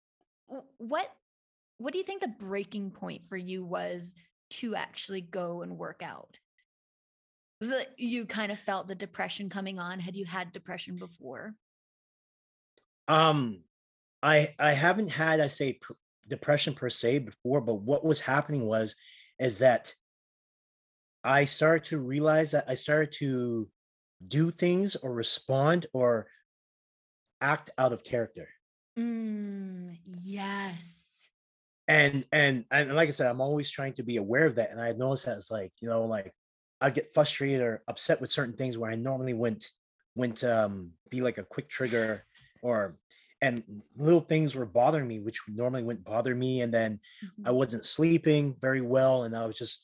what 0.77 1.09
what 1.77 1.93
do 1.93 1.99
you 1.99 2.03
think 2.03 2.21
the 2.21 2.27
breaking 2.27 2.91
point 2.91 3.21
for 3.29 3.37
you 3.37 3.63
was 3.63 4.13
to 4.49 4.75
actually 4.75 5.21
go 5.21 5.61
and 5.61 5.77
work 5.77 6.01
out? 6.03 6.37
Was 7.61 7.71
it 7.71 7.93
you 7.97 8.25
kind 8.25 8.51
of 8.51 8.59
felt 8.59 8.87
the 8.87 8.95
depression 8.95 9.49
coming 9.49 9.79
on? 9.79 9.99
Had 9.99 10.15
you 10.15 10.25
had 10.25 10.51
depression 10.51 10.97
before? 10.97 11.53
Um, 13.07 13.63
I 14.21 14.53
I 14.59 14.73
haven't 14.73 15.09
had 15.09 15.39
I 15.39 15.47
say 15.47 15.73
pr- 15.73 15.93
depression 16.27 16.73
per 16.73 16.89
se 16.89 17.19
before, 17.19 17.61
but 17.61 17.75
what 17.75 18.05
was 18.05 18.21
happening 18.21 18.65
was 18.65 18.95
is 19.39 19.59
that 19.59 19.93
I 21.23 21.45
started 21.45 21.85
to 21.85 21.97
realize 21.97 22.51
that 22.51 22.65
I 22.67 22.75
started 22.75 23.11
to 23.19 23.69
do 24.25 24.51
things 24.51 24.95
or 24.95 25.13
respond 25.13 25.85
or 25.93 26.27
act 27.41 27.71
out 27.77 27.93
of 27.93 28.03
character. 28.03 28.49
Mm, 28.99 29.97
yes 30.05 31.29
And 31.87 32.25
and 32.31 32.65
and 32.71 32.93
like 32.95 33.09
I 33.09 33.11
said, 33.11 33.27
I'm 33.29 33.41
always 33.41 33.69
trying 33.69 33.93
to 33.93 34.03
be 34.03 34.17
aware 34.17 34.45
of 34.45 34.55
that. 34.55 34.69
And 34.71 34.79
I 34.79 34.91
noticed 34.93 35.25
that 35.25 35.37
it's 35.37 35.49
like, 35.51 35.73
you 35.81 35.89
know, 35.89 36.05
like 36.05 36.33
I 36.81 36.91
get 36.91 37.13
frustrated 37.13 37.61
or 37.61 37.83
upset 37.87 38.21
with 38.21 38.31
certain 38.31 38.55
things 38.55 38.77
where 38.77 38.91
I 38.91 38.95
normally 38.95 39.33
wouldn't 39.33 39.65
wouldn't 40.15 40.43
um 40.43 40.93
be 41.09 41.21
like 41.21 41.37
a 41.39 41.43
quick 41.43 41.69
trigger 41.69 42.25
or 42.61 42.99
and 43.41 43.83
little 43.95 44.21
things 44.21 44.53
were 44.55 44.65
bothering 44.65 45.07
me, 45.07 45.19
which 45.19 45.41
normally 45.47 45.83
wouldn't 45.83 46.05
bother 46.05 46.35
me. 46.35 46.61
And 46.61 46.73
then 46.73 46.99
I 47.45 47.51
Mhm. 47.51 47.51
wasn't 47.51 47.85
sleeping 47.85 48.55
very 48.61 48.81
well, 48.81 49.23
and 49.23 49.35
I 49.35 49.45
was 49.47 49.57
just 49.57 49.83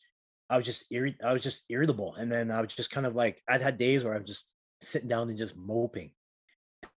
I 0.50 0.57
was 0.57 0.65
just 0.65 0.91
irrit- 0.91 1.24
I 1.24 1.34
was 1.34 1.41
just 1.41 1.63
irritable. 1.69 2.13
And 2.15 2.31
then 2.31 2.51
I 2.51 2.62
was 2.62 2.75
just 2.75 2.91
kind 2.91 3.07
of 3.07 3.15
like 3.15 3.41
I'd 3.48 3.62
had 3.62 3.77
days 3.79 4.03
where 4.03 4.13
I'm 4.13 4.25
just 4.25 4.48
sitting 4.81 5.07
down 5.10 5.29
and 5.29 5.38
just 5.39 5.55
moping. 5.57 6.12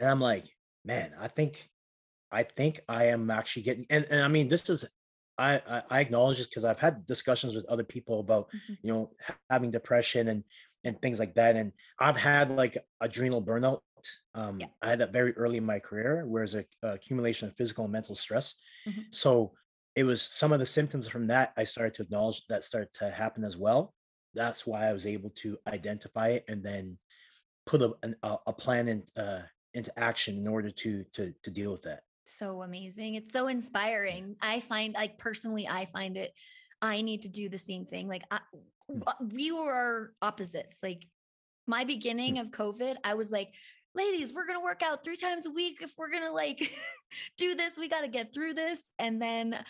And 0.00 0.08
I'm 0.08 0.20
like, 0.20 0.46
man, 0.84 1.14
I 1.18 1.28
think 1.28 1.70
I 2.30 2.42
think 2.42 2.80
I 2.88 3.06
am 3.06 3.30
actually 3.30 3.62
getting 3.62 3.86
and, 3.90 4.06
and 4.10 4.22
I 4.22 4.28
mean 4.28 4.48
this 4.48 4.68
is 4.70 4.84
I 5.38 5.56
I, 5.66 5.82
I 5.90 6.00
acknowledge 6.00 6.38
this 6.38 6.46
because 6.46 6.64
I've 6.64 6.78
had 6.78 7.06
discussions 7.06 7.54
with 7.54 7.64
other 7.66 7.84
people 7.84 8.20
about 8.20 8.50
Mhm. 8.54 8.78
you 8.82 8.92
know 8.92 9.12
having 9.50 9.70
depression 9.70 10.28
and 10.28 10.44
and 10.84 11.00
things 11.02 11.18
like 11.18 11.34
that 11.34 11.56
and 11.56 11.72
I've 11.98 12.16
had 12.16 12.50
like 12.50 12.76
adrenal 13.00 13.42
burnout 13.42 13.80
um 14.34 14.60
Yeah. 14.60 14.68
I 14.82 14.90
had 14.90 15.00
that 15.00 15.12
very 15.12 15.32
early 15.36 15.56
in 15.58 15.64
my 15.64 15.78
career 15.80 16.26
where 16.26 16.44
it's 16.44 16.54
a, 16.54 16.64
a 16.82 16.92
accumulation 16.94 17.48
of 17.48 17.56
physical 17.56 17.84
and 17.84 17.92
mental 17.92 18.14
stress 18.14 18.54
Mhm. 18.86 19.14
so 19.14 19.54
it 19.94 20.04
was 20.04 20.22
some 20.22 20.52
of 20.52 20.60
the 20.60 20.66
symptoms 20.66 21.08
from 21.08 21.26
that 21.28 21.52
I 21.56 21.64
started 21.64 21.94
to 21.94 22.02
acknowledge 22.02 22.46
that 22.48 22.64
started 22.64 22.92
to 22.94 23.10
happen 23.10 23.42
as 23.42 23.56
well. 23.56 23.94
That's 24.34 24.64
why 24.64 24.86
I 24.86 24.92
was 24.92 25.06
able 25.06 25.30
to 25.42 25.58
identify 25.66 26.28
it 26.28 26.44
and 26.46 26.62
then 26.62 26.98
put 27.66 27.82
a 27.82 27.94
an, 28.02 28.16
a, 28.22 28.38
a 28.48 28.52
plan 28.52 28.88
in, 28.88 29.04
uh, 29.16 29.42
into 29.74 29.98
action 29.98 30.36
in 30.38 30.48
order 30.48 30.70
to 30.70 31.04
to 31.14 31.34
to 31.44 31.50
deal 31.50 31.72
with 31.72 31.82
that. 31.82 32.02
So 32.28 32.62
amazing. 32.62 33.14
It's 33.14 33.32
so 33.32 33.48
inspiring. 33.48 34.36
I 34.42 34.60
find 34.60 34.94
like 34.94 35.18
personally 35.18 35.66
I 35.68 35.86
find 35.86 36.16
it 36.16 36.32
I 36.80 37.00
need 37.02 37.22
to 37.22 37.28
do 37.28 37.48
the 37.48 37.58
same 37.58 37.86
thing. 37.86 38.08
Like 38.08 38.22
I, 38.30 38.38
Mm. 38.90 39.32
we 39.32 39.52
were 39.52 40.14
opposites. 40.22 40.78
Like 40.82 41.06
my 41.66 41.84
beginning 41.84 42.38
of 42.38 42.48
COVID, 42.48 42.96
I 43.04 43.14
was 43.14 43.30
like, 43.30 43.52
ladies, 43.94 44.32
we're 44.32 44.46
going 44.46 44.58
to 44.58 44.64
work 44.64 44.82
out 44.82 45.04
three 45.04 45.16
times 45.16 45.46
a 45.46 45.50
week. 45.50 45.78
If 45.82 45.94
we're 45.98 46.10
going 46.10 46.22
to 46.22 46.32
like 46.32 46.72
do 47.36 47.54
this, 47.54 47.76
we 47.78 47.88
got 47.88 48.02
to 48.02 48.08
get 48.08 48.32
through 48.32 48.54
this. 48.54 48.90
And 48.98 49.20
then, 49.20 49.62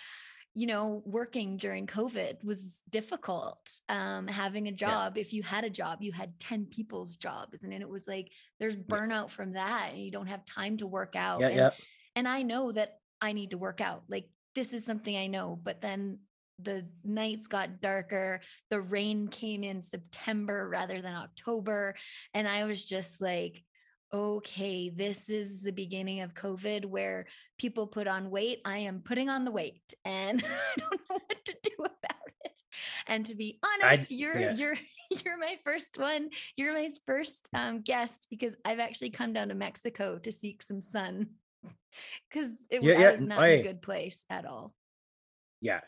you 0.55 0.67
know, 0.67 1.03
working 1.05 1.57
during 1.57 1.87
COVID 1.87 2.45
was 2.45 2.83
difficult. 2.91 3.59
Um, 3.89 4.27
having 4.27 4.69
a 4.69 4.73
job, 4.73 5.19
if 5.19 5.33
you 5.33 5.43
had 5.43 5.65
a 5.65 5.71
job, 5.71 5.99
you 6.01 6.13
had 6.13 6.39
10 6.39 6.67
people's 6.67 7.17
jobs. 7.17 7.65
And 7.65 7.73
then 7.73 7.83
it 7.83 7.89
was 7.89 8.07
like, 8.07 8.31
there's 8.59 8.77
burnout 8.77 9.31
from 9.31 9.53
that. 9.53 9.91
And 9.93 10.03
you 10.03 10.11
don't 10.11 10.29
have 10.29 10.45
time 10.45 10.77
to 10.79 10.87
work 10.87 11.17
out. 11.17 11.41
Yeah, 11.41 11.47
and, 11.49 11.57
yeah. 11.57 11.71
And 12.17 12.29
I 12.29 12.43
know 12.43 12.73
that 12.73 12.99
I 13.21 13.33
need 13.33 13.51
to 13.51 13.59
work 13.59 13.81
out. 13.81 14.05
Like 14.09 14.29
this 14.55 14.73
is 14.73 14.85
something 14.85 15.17
I 15.17 15.27
know, 15.27 15.59
but 15.63 15.81
then 15.81 16.19
the 16.59 16.87
nights 17.05 17.47
got 17.47 17.81
darker. 17.81 18.41
The 18.71 18.81
rain 18.81 19.29
came 19.29 19.63
in 19.63 19.83
September 19.83 20.69
rather 20.69 21.01
than 21.01 21.15
October. 21.15 21.95
And 22.35 22.49
I 22.49 22.65
was 22.65 22.85
just 22.85 23.21
like, 23.21 23.63
okay, 24.13 24.91
this 24.91 25.29
is 25.29 25.63
the 25.63 25.73
beginning 25.73 26.23
of 26.23 26.35
COVID 26.35 26.87
where 26.87 27.27
people 27.59 27.87
put 27.87 28.09
on 28.09 28.31
weight. 28.31 28.61
I 28.65 28.79
am 28.79 29.03
putting 29.05 29.29
on 29.29 29.45
the 29.45 29.51
weight 29.51 29.83
and 30.05 30.43
I 30.45 30.79
don't 30.79 31.01
know 31.11 31.19
what 31.27 31.45
to 31.45 31.57
do 31.63 31.75
about 31.79 32.33
it. 32.45 32.53
And 33.07 33.27
to 33.27 33.35
be 33.35 33.59
I- 33.63 33.93
honest, 33.93 34.11
you're 34.11 34.39
yeah. 34.39 34.55
you're 34.55 34.77
you're 35.25 35.39
my 35.39 35.57
first 35.65 35.99
one. 35.99 36.31
You're 36.57 36.75
my 36.75 36.91
first 37.07 37.49
um, 37.55 37.83
guest 37.83 38.27
because 38.31 38.57
I've 38.65 38.81
actually 38.81 39.11
come 39.11 39.33
down 39.33 39.49
to 39.49 39.55
Mexico 39.55 40.19
to 40.19 40.33
seek 40.33 40.63
some 40.63 40.81
sun 40.81 41.29
because 42.31 42.67
it 42.71 42.83
Yeah, 42.83 42.95
yeah, 42.95 43.17
was 43.17 43.25
not 43.25 43.45
in 43.45 43.53
a 43.53 43.59
good 43.59 43.83
place 43.83 44.25
at 44.31 44.47
all. 44.47 44.75
Yeah. 45.61 45.81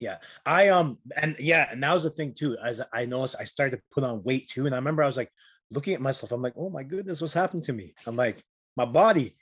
Yeah. 0.00 0.18
I 0.46 0.68
um 0.68 0.98
and 1.16 1.36
yeah, 1.38 1.68
and 1.70 1.82
that 1.82 1.92
was 1.92 2.04
the 2.04 2.10
thing 2.10 2.32
too. 2.34 2.56
As 2.64 2.80
I 2.92 3.04
noticed 3.06 3.36
I 3.38 3.44
started 3.44 3.76
to 3.78 3.82
put 3.92 4.04
on 4.04 4.22
weight 4.22 4.48
too. 4.48 4.66
And 4.66 4.74
I 4.74 4.78
remember 4.78 5.02
I 5.02 5.06
was 5.06 5.16
like 5.16 5.32
looking 5.70 5.94
at 5.94 6.00
myself, 6.00 6.32
I'm 6.32 6.42
like, 6.42 6.54
oh 6.56 6.70
my 6.70 6.82
goodness, 6.84 7.20
what's 7.20 7.34
happened 7.34 7.64
to 7.64 7.72
me? 7.72 7.94
I'm 8.06 8.16
like, 8.16 8.42
my 8.76 8.84
body. 8.84 9.36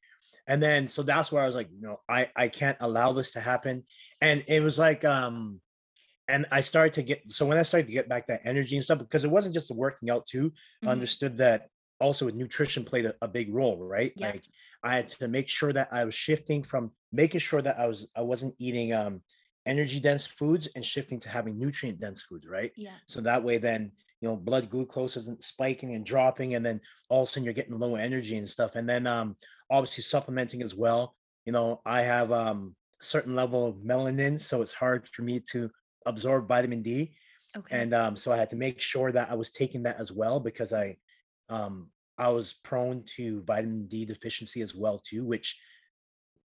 And 0.46 0.62
then 0.62 0.88
so 0.88 1.02
that's 1.02 1.30
where 1.30 1.42
I 1.42 1.46
was 1.46 1.54
like, 1.54 1.70
you 1.70 1.80
know, 1.80 2.00
I 2.08 2.30
I 2.34 2.48
can't 2.48 2.78
allow 2.80 3.12
this 3.12 3.32
to 3.32 3.40
happen. 3.40 3.84
And 4.20 4.44
it 4.48 4.62
was 4.62 4.78
like 4.78 5.04
um 5.04 5.60
and 6.28 6.46
I 6.52 6.60
started 6.60 6.94
to 6.94 7.02
get 7.02 7.30
so 7.30 7.46
when 7.46 7.58
I 7.58 7.62
started 7.62 7.86
to 7.86 7.92
get 7.92 8.08
back 8.08 8.28
that 8.28 8.42
energy 8.44 8.76
and 8.76 8.84
stuff, 8.84 8.98
because 8.98 9.24
it 9.24 9.30
wasn't 9.30 9.54
just 9.54 9.68
the 9.68 9.74
working 9.74 10.10
out 10.10 10.26
too, 10.26 10.52
I 10.84 10.90
Mhm. 10.90 10.92
understood 10.92 11.38
that 11.38 11.68
also 12.00 12.30
nutrition 12.30 12.84
played 12.84 13.06
a, 13.06 13.14
a 13.22 13.28
big 13.28 13.52
role, 13.54 13.78
right? 13.78 14.12
Like 14.18 14.44
I 14.82 14.96
had 14.96 15.08
to 15.08 15.28
make 15.28 15.48
sure 15.48 15.72
that 15.72 15.88
I 15.92 16.04
was 16.04 16.14
shifting 16.14 16.62
from 16.62 16.92
making 17.12 17.40
sure 17.40 17.62
that 17.62 17.78
I 17.78 17.86
was 17.86 18.08
I 18.14 18.22
wasn't 18.22 18.54
eating 18.58 18.92
um 18.92 19.22
energy 19.64 19.98
dense 19.98 20.26
foods 20.26 20.68
and 20.74 20.84
shifting 20.84 21.18
to 21.20 21.28
having 21.28 21.58
nutrient 21.58 22.00
dense 22.00 22.22
foods, 22.22 22.46
right? 22.46 22.72
Yeah. 22.76 22.96
So 23.06 23.20
that 23.22 23.42
way 23.42 23.58
then 23.58 23.92
you 24.20 24.28
know 24.28 24.36
blood 24.36 24.70
glucose 24.70 25.16
isn't 25.16 25.44
spiking 25.44 25.94
and 25.94 26.04
dropping 26.06 26.54
and 26.54 26.64
then 26.64 26.80
all 27.08 27.22
of 27.22 27.28
a 27.28 27.32
sudden 27.32 27.44
you're 27.44 27.54
getting 27.54 27.78
low 27.78 27.96
energy 27.96 28.36
and 28.36 28.48
stuff. 28.48 28.76
And 28.76 28.88
then 28.88 29.06
um 29.06 29.36
obviously 29.70 30.02
supplementing 30.02 30.62
as 30.62 30.74
well. 30.74 31.16
You 31.44 31.52
know, 31.52 31.80
I 31.84 32.02
have 32.02 32.32
um 32.32 32.76
a 33.00 33.04
certain 33.04 33.34
level 33.34 33.66
of 33.66 33.76
melanin, 33.76 34.40
so 34.40 34.62
it's 34.62 34.72
hard 34.72 35.08
for 35.08 35.22
me 35.22 35.40
to 35.52 35.70
absorb 36.06 36.48
vitamin 36.48 36.82
D 36.82 37.14
Okay. 37.56 37.80
and 37.80 37.94
um, 37.94 38.16
so 38.16 38.32
I 38.32 38.36
had 38.36 38.50
to 38.50 38.56
make 38.56 38.80
sure 38.80 39.10
that 39.12 39.30
I 39.30 39.34
was 39.34 39.50
taking 39.50 39.84
that 39.84 39.98
as 39.98 40.12
well 40.12 40.40
because 40.40 40.72
I 40.72 40.96
um, 41.48 41.90
I 42.18 42.28
was 42.28 42.54
prone 42.64 43.04
to 43.16 43.42
vitamin 43.42 43.86
D 43.86 44.04
deficiency 44.04 44.62
as 44.62 44.74
well 44.74 44.98
too, 44.98 45.24
which 45.24 45.60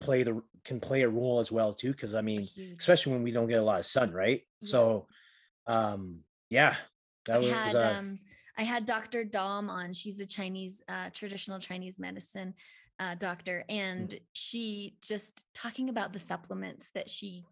play 0.01 0.23
the 0.23 0.41
can 0.63 0.79
play 0.79 1.01
a 1.03 1.09
role 1.09 1.39
as 1.39 1.51
well 1.51 1.73
too. 1.73 1.91
Because 1.91 2.15
I 2.15 2.21
mean, 2.21 2.41
Huge. 2.41 2.77
especially 2.79 3.13
when 3.13 3.23
we 3.23 3.31
don't 3.31 3.47
get 3.47 3.59
a 3.59 3.63
lot 3.63 3.79
of 3.79 3.85
sun, 3.85 4.11
right? 4.11 4.41
Yeah. 4.61 4.67
So 4.67 5.07
um, 5.67 6.19
yeah, 6.49 6.75
that 7.25 7.35
I 7.35 7.37
was 7.39 7.51
had 7.51 7.75
uh, 7.75 7.95
um 7.99 8.19
I 8.57 8.63
had 8.63 8.85
Dr. 8.85 9.23
Dom 9.23 9.69
on. 9.69 9.93
She's 9.93 10.19
a 10.19 10.25
Chinese 10.25 10.81
uh 10.89 11.09
traditional 11.13 11.59
Chinese 11.59 11.99
medicine 11.99 12.53
uh 12.99 13.15
doctor 13.15 13.63
Mm. 13.69 13.75
and 13.75 14.19
she 14.33 14.95
just 15.01 15.43
talking 15.53 15.89
about 15.89 16.13
the 16.13 16.19
supplements 16.19 16.89
that 16.95 17.09
she 17.09 17.45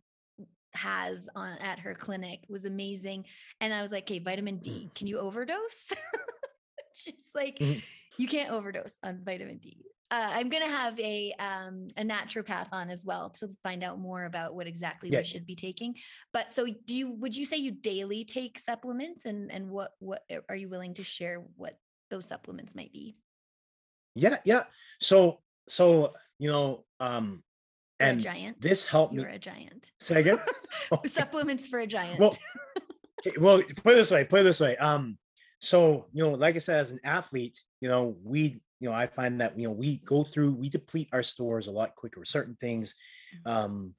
has 0.73 1.29
on 1.35 1.57
at 1.59 1.79
her 1.79 1.95
clinic 1.95 2.41
was 2.49 2.65
amazing 2.65 3.25
and 3.61 3.73
I 3.73 3.81
was 3.81 3.91
like, 3.91 4.03
"Okay, 4.03 4.19
vitamin 4.19 4.57
D, 4.57 4.89
can 4.95 5.07
you 5.07 5.19
overdose?" 5.19 5.93
She's 7.03 7.29
like, 7.35 7.57
Mhm. 7.59 7.83
"You 8.17 8.27
can't 8.27 8.51
overdose 8.51 8.97
on 9.03 9.21
vitamin 9.23 9.57
D." 9.59 9.77
Uh, 10.09 10.29
I'm 10.35 10.47
gonna 10.47 10.69
have 10.69 10.97
a 11.01 11.33
um, 11.37 11.87
a 11.97 12.03
naturopath 12.03 12.67
on 12.71 12.89
as 12.89 13.03
well 13.05 13.29
to 13.31 13.49
find 13.63 13.83
out 13.83 13.99
more 13.99 14.23
about 14.23 14.55
what 14.55 14.65
exactly 14.65 15.09
Yeah. 15.09 15.19
we 15.19 15.23
should 15.25 15.45
be 15.45 15.55
taking. 15.55 15.95
But 16.31 16.51
so, 16.51 16.65
do 16.65 16.95
you 16.95 17.13
would 17.15 17.35
you 17.35 17.45
say 17.45 17.57
you 17.57 17.71
daily 17.71 18.23
take 18.25 18.57
supplements, 18.57 19.25
and 19.25 19.51
and 19.51 19.69
what 19.69 19.91
what 19.99 20.23
are 20.49 20.55
you 20.55 20.69
willing 20.69 20.93
to 20.95 21.03
share 21.03 21.43
what 21.57 21.77
those 22.09 22.25
supplements 22.27 22.73
might 22.73 22.93
be? 22.93 23.17
yeah, 24.15 24.37
yeah. 24.45 24.63
So 25.01 25.41
so 25.67 26.13
you 26.39 26.49
know 26.49 26.85
um, 27.01 27.43
and 27.99 28.21
giant, 28.21 28.61
this 28.61 28.85
helped 28.85 29.13
me. 29.13 29.21
you're 29.21 29.29
a 29.31 29.37
giant. 29.39 29.91
Say 29.99 30.21
again. 30.21 30.39
supplements 31.05 31.67
for 31.67 31.79
a 31.79 31.87
giant. 31.87 32.17
Well, 32.19 32.35
well, 33.39 33.61
put 33.83 33.93
it 33.93 33.95
this 33.97 34.11
way, 34.11 34.23
put 34.23 34.39
it 34.41 34.43
this 34.43 34.59
way. 34.61 34.77
Um, 34.77 35.17
so 35.59 36.05
you 36.13 36.23
know, 36.23 36.31
like 36.31 36.55
I 36.55 36.59
said, 36.59 36.79
as 36.79 36.91
an 36.91 36.99
athlete, 37.03 37.59
you 37.81 37.89
know, 37.89 38.15
we, 38.23 38.59
you 38.79 38.89
know, 38.89 38.93
I 38.93 39.07
find 39.07 39.41
that 39.41 39.57
you 39.57 39.67
know 39.67 39.73
we 39.73 39.97
go 39.97 40.23
through, 40.23 40.51
we 40.53 40.69
deplete 40.69 41.09
our 41.11 41.23
stores 41.23 41.67
a 41.67 41.71
lot 41.71 41.95
quicker. 41.95 42.19
with 42.19 42.29
Certain 42.29 42.57
things, 42.59 42.95
um, 43.45 43.93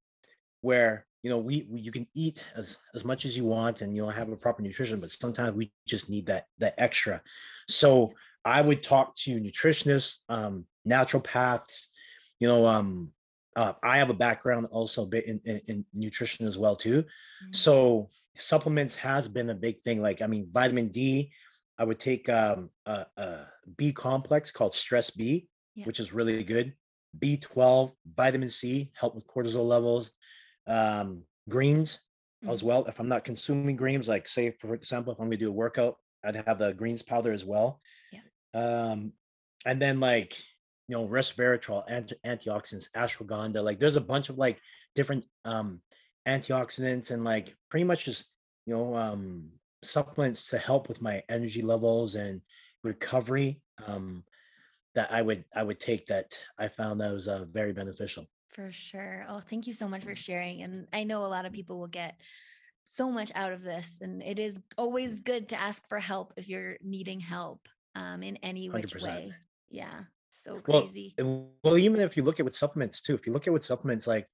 where 0.60 1.06
you 1.22 1.30
know 1.30 1.38
we, 1.38 1.66
we 1.68 1.80
you 1.80 1.90
can 1.90 2.06
eat 2.14 2.44
as 2.54 2.76
as 2.94 3.04
much 3.04 3.24
as 3.24 3.36
you 3.36 3.44
want 3.44 3.82
and 3.82 3.94
you 3.94 4.02
know 4.02 4.10
have 4.10 4.30
a 4.30 4.36
proper 4.36 4.62
nutrition, 4.62 5.00
but 5.00 5.10
sometimes 5.10 5.54
we 5.56 5.72
just 5.86 6.08
need 6.08 6.26
that 6.26 6.46
that 6.58 6.74
extra. 6.78 7.20
So 7.68 8.12
I 8.44 8.60
would 8.60 8.82
talk 8.82 9.16
to 9.16 9.40
nutritionists, 9.40 10.18
um, 10.28 10.64
naturopaths, 10.86 11.88
you 12.38 12.48
know, 12.48 12.66
um, 12.66 13.10
uh, 13.56 13.72
I 13.82 13.98
have 13.98 14.10
a 14.10 14.14
background 14.14 14.66
also 14.70 15.02
a 15.02 15.06
bit 15.06 15.26
in, 15.26 15.40
in, 15.44 15.60
in 15.66 15.84
nutrition 15.92 16.46
as 16.46 16.56
well 16.56 16.76
too. 16.76 17.02
Mhm. 17.02 17.54
So 17.54 18.10
supplements 18.36 18.94
has 18.96 19.26
been 19.26 19.50
a 19.50 19.54
big 19.54 19.82
thing. 19.82 20.00
Like 20.00 20.22
I 20.22 20.28
mean, 20.28 20.48
vitamin 20.52 20.88
D, 20.88 21.32
I 21.78 21.84
would 21.84 22.00
take 22.00 22.28
um, 22.28 22.70
a, 22.86 23.06
a 23.16 23.46
B 23.76 23.92
complex 23.92 24.50
called 24.50 24.74
Stress 24.74 25.10
B, 25.10 25.48
Yeah. 25.74 25.84
which 25.86 26.00
is 26.00 26.12
really 26.12 26.42
good. 26.44 26.74
B12, 27.18 27.94
vitamin 28.06 28.50
C, 28.50 28.92
help 28.94 29.14
with 29.14 29.26
cortisol 29.26 29.66
levels. 29.66 30.12
Um, 30.66 31.24
greens 31.48 32.00
as 32.46 32.62
Mhm. 32.62 32.66
well. 32.66 32.84
If 32.86 33.00
I'm 33.00 33.08
not 33.08 33.24
consuming 33.24 33.76
greens, 33.76 34.08
like 34.08 34.28
say 34.28 34.52
for 34.52 34.74
example, 34.74 35.12
if 35.12 35.18
I'm 35.20 35.26
gonna 35.26 35.36
do 35.38 35.48
a 35.48 35.52
workout, 35.52 35.96
I'd 36.24 36.36
have 36.36 36.58
the 36.58 36.74
greens 36.74 37.02
powder 37.02 37.32
as 37.32 37.44
well. 37.44 37.80
Yeah. 38.12 38.20
Um, 38.54 39.14
and 39.66 39.80
then 39.80 40.00
like 40.00 40.38
you 40.88 40.96
know 40.96 41.06
resveratrol, 41.08 41.84
anti- 41.88 42.16
antioxidants, 42.26 42.88
ashwagandha. 42.96 43.62
Like 43.64 43.78
there's 43.78 43.96
a 43.96 44.00
bunch 44.00 44.28
of 44.28 44.38
like 44.38 44.60
different 44.94 45.24
um 45.44 45.82
antioxidants 46.26 47.10
and 47.10 47.24
like 47.24 47.56
pretty 47.70 47.84
much 47.84 48.04
just 48.04 48.32
you 48.66 48.74
know 48.74 48.94
um 48.96 49.57
supplements 49.82 50.48
to 50.50 50.58
help 50.58 50.88
with 50.88 51.00
my 51.02 51.22
energy 51.28 51.62
levels 51.62 52.14
and 52.14 52.40
recovery. 52.82 53.60
Um, 53.86 54.24
that 54.94 55.12
I 55.12 55.22
would 55.22 55.44
I 55.54 55.62
would 55.62 55.78
take 55.78 56.06
that 56.06 56.36
I 56.58 56.68
found 56.68 57.00
that 57.00 57.12
was 57.12 57.28
uh, 57.28 57.44
very 57.52 57.72
beneficial. 57.72 58.26
For 58.50 58.72
sure. 58.72 59.24
Oh, 59.28 59.40
thank 59.40 59.66
you 59.66 59.72
so 59.72 59.86
much 59.86 60.04
for 60.04 60.16
sharing. 60.16 60.62
And 60.62 60.88
I 60.92 61.04
know 61.04 61.24
a 61.24 61.28
lot 61.28 61.46
of 61.46 61.52
people 61.52 61.78
will 61.78 61.86
get 61.86 62.16
so 62.82 63.10
much 63.10 63.30
out 63.34 63.52
of 63.52 63.62
this. 63.62 63.98
And 64.00 64.22
it 64.22 64.38
is 64.38 64.58
always 64.76 65.20
good 65.20 65.50
to 65.50 65.60
ask 65.60 65.86
for 65.88 66.00
help 66.00 66.32
if 66.36 66.48
you're 66.48 66.76
needing 66.82 67.20
help 67.20 67.68
um, 67.94 68.22
in 68.22 68.36
any 68.38 68.68
which 68.70 68.94
100%. 68.94 69.02
way. 69.02 69.32
Yeah. 69.70 70.00
So 70.30 70.60
crazy. 70.60 71.14
and- 71.18 71.48
well, 71.62 71.78
even 71.78 72.00
if 72.00 72.16
you 72.16 72.22
look 72.22 72.40
at 72.40 72.44
with 72.44 72.56
supplements 72.56 73.00
too, 73.00 73.14
if 73.14 73.26
you 73.26 73.32
look 73.32 73.46
at 73.46 73.52
with 73.52 73.64
supplements, 73.64 74.06
like, 74.06 74.26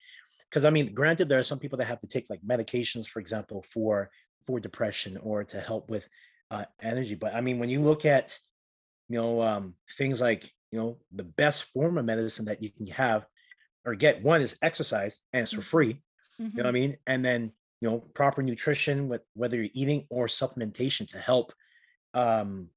because 0.49 0.65
I 0.65 0.71
mean, 0.71 0.95
granted, 0.95 1.29
there 1.29 1.39
are 1.39 1.43
some 1.45 1.59
people 1.59 1.79
that 1.79 1.87
have 1.87 2.01
to 2.01 2.09
take 2.09 2.31
like 2.31 2.41
medications, 2.43 3.07
for 3.07 3.19
example, 3.19 3.65
for 3.71 4.11
for 4.47 4.61
depression 4.61 5.17
or 5.19 5.45
to 5.45 5.61
help 5.61 5.91
with 5.91 6.09
uh, 6.51 6.67
energy. 6.81 7.15
But 7.15 7.35
I 7.35 7.41
mean, 7.41 7.59
when 7.59 7.71
you 7.71 7.81
look 7.81 8.05
at, 8.05 8.39
you 9.09 9.19
know, 9.21 9.43
um, 9.43 9.77
things 9.99 10.21
like, 10.21 10.53
you 10.73 10.79
know, 10.79 11.01
the 11.13 11.25
best 11.25 11.65
form 11.73 11.99
of 11.99 12.05
medicine 12.05 12.47
that 12.47 12.63
you 12.63 12.71
can 12.71 12.87
have 12.89 13.27
or 13.85 13.95
get 13.95 14.23
one 14.23 14.43
is 14.43 14.59
exercise, 14.63 15.21
and 15.33 15.43
it's 15.45 15.53
for 15.53 15.63
Mhm. 15.63 15.63
free. 15.63 16.03
You 16.57 16.63
know 16.63 16.65
what 16.65 16.69
I 16.69 16.73
Mhm. 16.73 16.75
mean? 16.75 16.99
And 17.07 17.25
then, 17.25 17.53
you 17.81 17.91
know, 17.91 18.01
proper 18.01 18.43
nutrition 18.43 19.09
with 19.09 19.23
whether 19.35 19.57
you're 19.57 19.71
eating 19.75 20.07
or 20.11 20.27
supplementation 20.27 21.09
to 21.11 21.19
help, 21.19 21.53
um, 22.15 22.71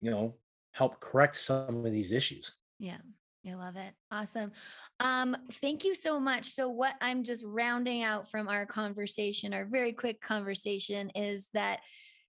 you 0.00 0.10
know, 0.10 0.38
help 0.72 1.00
correct 1.00 1.36
some 1.36 1.84
of 1.86 1.92
these 1.92 2.12
issues. 2.12 2.56
Yeah. 2.78 3.00
I 3.48 3.54
love 3.54 3.76
it. 3.76 3.92
Awesome. 4.10 4.52
Um, 5.00 5.36
thank 5.52 5.84
you 5.84 5.94
so 5.94 6.18
much. 6.20 6.46
So, 6.46 6.68
what 6.68 6.94
I'm 7.00 7.24
just 7.24 7.44
rounding 7.46 8.02
out 8.02 8.30
from 8.30 8.48
our 8.48 8.66
conversation, 8.66 9.54
our 9.54 9.64
very 9.64 9.92
quick 9.92 10.20
conversation, 10.20 11.10
is 11.14 11.48
that 11.54 11.80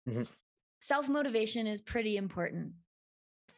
mm-hmm. 0.07 0.23
self 0.81 1.09
motivation 1.09 1.67
is 1.67 1.81
pretty 1.81 2.17
important. 2.17 2.73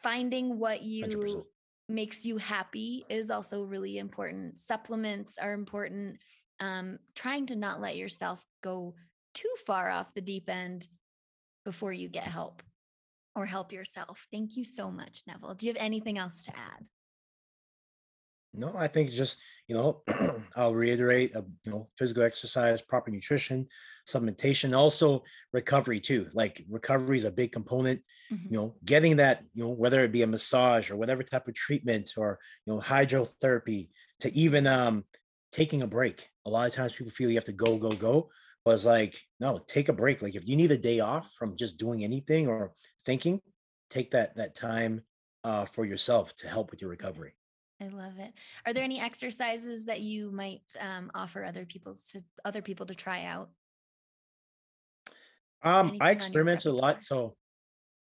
Finding 0.03 0.57
what 0.57 0.81
you 0.81 1.05
100%. 1.05 1.43
makes 1.89 2.25
you 2.25 2.37
happy 2.37 3.05
is 3.09 3.29
also 3.29 3.63
really 3.63 3.97
important. 3.97 4.57
Supplements 4.57 5.37
are 5.37 5.53
important. 5.53 6.17
Um, 6.59 6.99
trying 7.15 7.47
to 7.47 7.55
not 7.55 7.81
let 7.81 7.97
yourself 7.97 8.43
go 8.61 8.95
too 9.33 9.53
far 9.65 9.89
off 9.89 10.13
the 10.13 10.21
deep 10.21 10.49
end 10.49 10.87
before 11.65 11.93
you 11.93 12.07
get 12.07 12.23
help 12.23 12.61
or 13.35 13.45
help 13.45 13.71
yourself. 13.71 14.27
Thank 14.31 14.57
you 14.57 14.63
so 14.63 14.91
much, 14.91 15.23
Neville. 15.27 15.53
Do 15.53 15.65
you 15.65 15.73
have 15.73 15.81
anything 15.81 16.17
else 16.17 16.45
to 16.45 16.51
add? 16.51 16.85
No, 18.53 18.73
I 18.75 18.87
think 18.87 19.11
just 19.11 19.37
you 19.71 19.77
know, 19.77 20.01
I'll 20.57 20.75
reiterate, 20.75 21.33
uh, 21.33 21.43
you 21.63 21.71
know, 21.71 21.87
physical 21.97 22.23
exercise, 22.23 22.81
proper 22.81 23.09
nutrition, 23.09 23.67
supplementation, 24.05 24.75
also 24.75 25.23
recovery 25.53 26.01
too. 26.01 26.27
Like 26.33 26.65
recovery 26.69 27.19
is 27.19 27.23
a 27.23 27.31
big 27.31 27.53
component. 27.53 28.01
Mm-hmm. 28.33 28.53
You 28.53 28.59
know, 28.59 28.75
getting 28.83 29.15
that, 29.15 29.43
you 29.53 29.63
know, 29.63 29.69
whether 29.69 30.03
it 30.03 30.11
be 30.11 30.23
a 30.23 30.27
massage 30.27 30.91
or 30.91 30.97
whatever 30.97 31.23
type 31.23 31.47
of 31.47 31.53
treatment 31.53 32.11
or 32.17 32.37
you 32.65 32.73
know 32.73 32.81
hydrotherapy, 32.81 33.89
to 34.19 34.35
even 34.35 34.67
um 34.67 35.05
taking 35.53 35.83
a 35.83 35.87
break. 35.87 36.27
A 36.45 36.49
lot 36.49 36.67
of 36.67 36.73
times 36.73 36.91
people 36.91 37.13
feel 37.13 37.29
you 37.29 37.37
have 37.37 37.45
to 37.45 37.53
go, 37.53 37.77
go, 37.77 37.91
go. 37.91 38.29
But 38.65 38.75
it's 38.75 38.85
like, 38.85 39.21
no, 39.39 39.59
take 39.67 39.87
a 39.87 39.93
break. 39.93 40.21
Like 40.21 40.35
if 40.35 40.45
you 40.45 40.57
need 40.57 40.71
a 40.71 40.77
day 40.77 40.99
off 40.99 41.31
from 41.31 41.55
just 41.55 41.77
doing 41.77 42.03
anything 42.03 42.49
or 42.49 42.73
thinking, 43.05 43.41
take 43.89 44.11
that 44.11 44.35
that 44.35 44.53
time 44.53 45.01
uh, 45.45 45.63
for 45.63 45.85
yourself 45.85 46.35
to 46.37 46.49
help 46.49 46.71
with 46.71 46.81
your 46.81 46.89
recovery. 46.89 47.35
I 47.81 47.87
love 47.87 48.19
it. 48.19 48.33
Are 48.65 48.73
there 48.73 48.83
any 48.83 48.99
exercises 48.99 49.85
that 49.85 50.01
you 50.01 50.31
might 50.31 50.61
um, 50.79 51.09
offer 51.15 51.43
other 51.43 51.65
people 51.65 51.95
to 52.11 52.21
other 52.45 52.61
people 52.61 52.85
to 52.85 52.95
try 52.95 53.23
out? 53.23 53.49
Um, 55.63 55.87
Anything 55.87 56.01
I 56.01 56.11
experimented 56.11 56.71
a 56.71 56.75
lot, 56.75 57.03
so 57.03 57.35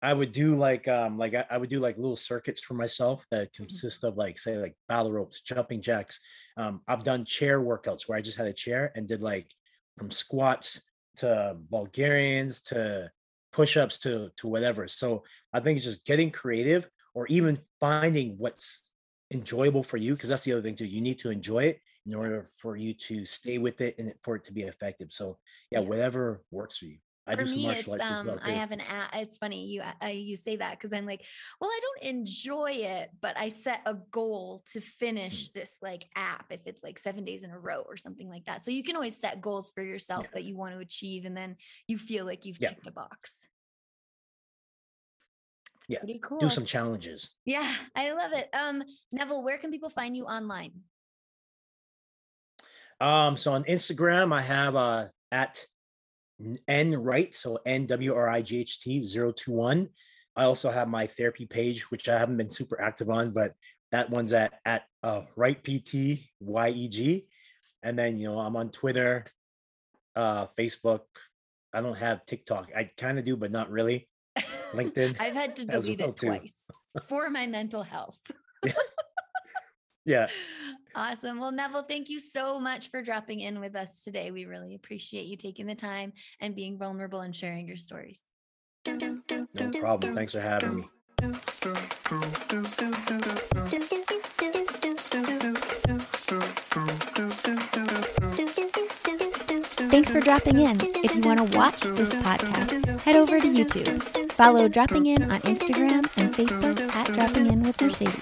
I 0.01 0.13
would 0.13 0.33
do 0.33 0.57
like 0.57 0.89
um 0.89 1.17
like 1.17 1.35
I, 1.35 1.45
I, 1.49 1.59
would 1.59 1.71
do 1.71 1.79
like 1.79 1.97
little 1.97 2.17
circuits 2.17 2.61
for 2.61 2.75
myself 2.75 3.25
that 3.31 3.53
mm-hmm. 3.53 3.65
consist 3.65 3.99
mm-hmm. 3.99 4.09
of 4.09 4.17
like 4.17 4.39
say 4.39 4.59
like 4.59 4.75
battle 4.89 5.13
ropes, 5.13 5.41
jumping 5.41 5.81
jacks. 5.81 6.21
Um, 6.57 6.81
I've 6.89 7.05
done 7.05 7.25
chair 7.25 7.61
workouts 7.61 8.09
where 8.09 8.19
I 8.19 8.23
just 8.23 8.37
had 8.37 8.49
a 8.49 8.53
chair 8.53 8.93
and 8.97 9.07
did 9.07 9.23
like 9.23 9.49
from 9.97 10.11
squats 10.11 10.83
to 11.19 11.57
Bulgarians 11.71 12.63
to 12.63 13.11
push-ups 13.53 13.99
to 14.01 14.31
to 14.39 14.49
whatever. 14.49 14.89
So 14.89 15.23
I 15.53 15.61
think 15.61 15.77
it's 15.77 15.87
just 15.87 16.05
getting 16.05 16.31
creative 16.31 16.89
or 17.15 17.27
even 17.29 17.61
finding 17.81 18.37
what's 18.39 18.91
enjoyable 19.33 19.83
for 19.83 19.97
you 19.97 20.15
because 20.15 20.29
that's 20.29 20.43
the 20.43 20.53
other 20.53 20.63
thing 20.63 20.77
too 20.77 20.85
you 20.85 21.01
need 21.01 21.19
to 21.19 21.31
enjoy 21.31 21.65
it 21.65 21.81
in 22.07 22.15
order 22.15 22.45
for 22.61 22.77
you 22.77 22.93
to 22.93 23.25
stay 23.25 23.59
with 23.59 23.81
it 23.81 23.95
and 23.99 24.13
for 24.23 24.37
it 24.37 24.45
to 24.45 24.53
be 24.53 24.63
effective 24.63 25.09
so 25.11 25.39
yeah, 25.71 25.81
yeah. 25.81 25.89
whatever 25.89 26.43
works 26.51 26.79
for 26.79 26.87
you 26.87 26.99
I 27.27 27.37
for 27.37 27.45
me, 27.45 27.69
it's, 27.69 27.89
um, 27.89 28.27
well 28.27 28.41
I 28.45 28.51
have 28.51 28.73
an 28.73 28.81
app. 28.81 29.15
It's 29.15 29.37
funny 29.37 29.67
you 29.67 29.83
I, 30.01 30.11
you 30.11 30.37
say 30.37 30.57
that 30.57 30.73
because 30.73 30.93
I'm 30.93 31.07
like, 31.07 31.25
well, 31.61 31.71
I 31.71 31.81
don't 31.81 32.11
enjoy 32.11 32.73
it, 32.73 33.11
but 33.21 33.39
I 33.39 33.49
set 33.49 33.81
a 33.87 33.95
goal 34.11 34.65
to 34.73 34.81
finish 34.81 35.49
mm. 35.49 35.53
this 35.53 35.79
like 35.81 36.07
app 36.17 36.47
if 36.51 36.63
it's 36.67 36.83
like 36.83 36.99
seven 36.99 37.25
days 37.25 37.45
in 37.45 37.51
a 37.51 37.59
row 37.59 37.85
or 37.87 37.97
something 37.97 38.29
like 38.29 38.47
that. 38.47 38.65
So 38.65 38.73
you 38.73 38.83
can 38.83 38.97
always 38.97 39.17
set 39.17 39.41
goals 39.41 39.71
for 39.73 39.83
yourself 39.83 40.25
yeah. 40.25 40.31
that 40.35 40.45
you 40.45 40.57
want 40.57 40.75
to 40.75 40.81
achieve, 40.81 41.25
and 41.25 41.37
then 41.37 41.55
you 41.87 41.97
feel 41.97 42.25
like 42.25 42.45
you've 42.45 42.59
yeah. 42.61 42.71
checked 42.71 42.89
a 42.89 42.93
box 42.93 43.47
yeah 45.89 45.99
pretty 45.99 46.21
cool. 46.23 46.39
do 46.39 46.49
some 46.49 46.65
challenges. 46.65 47.31
Yeah 47.45 47.71
i 47.97 48.13
love 48.13 48.33
it. 48.33 48.49
Um 48.55 48.83
neville 49.11 49.43
where 49.43 49.59
can 49.59 49.71
people 49.71 49.91
find 49.91 50.17
you 50.17 50.25
online? 50.25 50.73
Um 53.01 53.37
so 53.37 53.53
on 53.53 53.65
instagram 53.65 54.33
i 54.33 54.43
have 54.43 54.77
uh 54.77 55.07
at 55.33 55.59
n 56.69 56.95
right 56.95 57.35
so 57.35 57.59
n 57.67 57.87
w 57.87 58.15
r 58.15 58.29
i 58.29 58.43
g 58.43 58.61
h 58.61 58.81
t 58.81 59.05
021 59.07 59.89
i 60.37 60.45
also 60.45 60.71
have 60.71 60.89
my 60.89 61.07
therapy 61.07 61.47
page 61.47 61.91
which 61.91 62.09
i 62.09 62.19
haven't 62.19 62.37
been 62.37 62.51
super 62.51 62.81
active 62.81 63.11
on 63.11 63.31
but 63.31 63.53
that 63.91 64.09
one's 64.11 64.33
at 64.33 64.55
at 64.65 64.83
uh 65.03 65.23
right 65.37 65.63
pt 65.63 66.19
y 66.41 66.69
e 66.71 66.89
g. 66.89 67.27
And 67.83 67.99
then 67.99 68.19
you 68.19 68.29
know 68.29 68.39
i'm 68.39 68.57
on 68.57 68.71
twitter 68.71 69.27
uh 70.17 70.47
facebook. 70.59 71.01
I 71.75 71.81
don't 71.81 71.97
have 71.97 72.27
tiktok. 72.27 72.69
I 72.77 72.91
kind 72.99 73.19
of 73.19 73.25
do 73.25 73.35
but 73.37 73.51
not 73.51 73.71
really 73.71 74.09
LinkedIn. 74.73 75.21
I've 75.21 75.35
had 75.35 75.57
to 75.57 75.65
delete 75.65 76.01
well 76.01 76.11
it 76.11 76.17
twice 76.17 76.65
for 77.09 77.31
my 77.31 77.47
mental 77.47 77.83
health. 77.83 78.21
yeah. 80.05 80.29
Awesome. 80.95 81.41
Well, 81.41 81.53
Neville, 81.53 81.85
thank 81.85 82.11
you 82.11 82.21
so 82.21 82.61
much 82.61 82.91
for 82.91 83.03
dropping 83.03 83.41
in 83.41 83.61
with 83.61 83.75
us 83.77 84.03
today. 84.03 84.31
We 84.31 84.45
really 84.45 84.75
appreciate 84.75 85.27
you 85.27 85.37
taking 85.37 85.67
the 85.67 85.75
time 85.75 86.13
and 86.41 86.55
being 86.55 86.79
vulnerable 86.79 87.21
and 87.21 87.35
sharing 87.35 87.67
your 87.67 87.77
stories. 87.77 88.25
No 88.87 89.71
problem. 89.79 90.15
Thanks 90.15 90.33
for 90.33 90.41
having 90.41 90.77
me. 90.77 90.89
Thanks 99.91 100.11
for 100.11 100.21
dropping 100.21 100.61
in. 100.61 100.79
If 101.05 101.15
you 101.15 101.21
want 101.23 101.39
to 101.39 101.57
watch 101.57 101.81
this 101.81 102.11
podcast, 102.11 103.01
head 103.01 103.17
over 103.17 103.39
to 103.39 103.47
YouTube 103.47 104.22
Follow 104.33 104.67
Dropping 104.69 105.07
In 105.07 105.23
on 105.31 105.41
Instagram 105.43 106.09
and 106.17 106.35
Facebook 106.35 106.81
at 106.95 107.13
Dropping 107.13 107.47
In 107.47 107.63
with 107.63 107.81
Mercedes. 107.81 108.15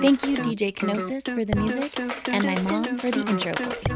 Thank 0.00 0.24
you, 0.24 0.36
DJ 0.38 0.72
Kenosis, 0.72 1.24
for 1.24 1.44
the 1.44 1.56
music, 1.56 1.98
and 2.28 2.44
my 2.44 2.58
mom 2.62 2.84
for 2.96 3.10
the 3.10 3.20
intro 3.28 3.52
voice. 3.54 3.90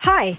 Hi. 0.00 0.38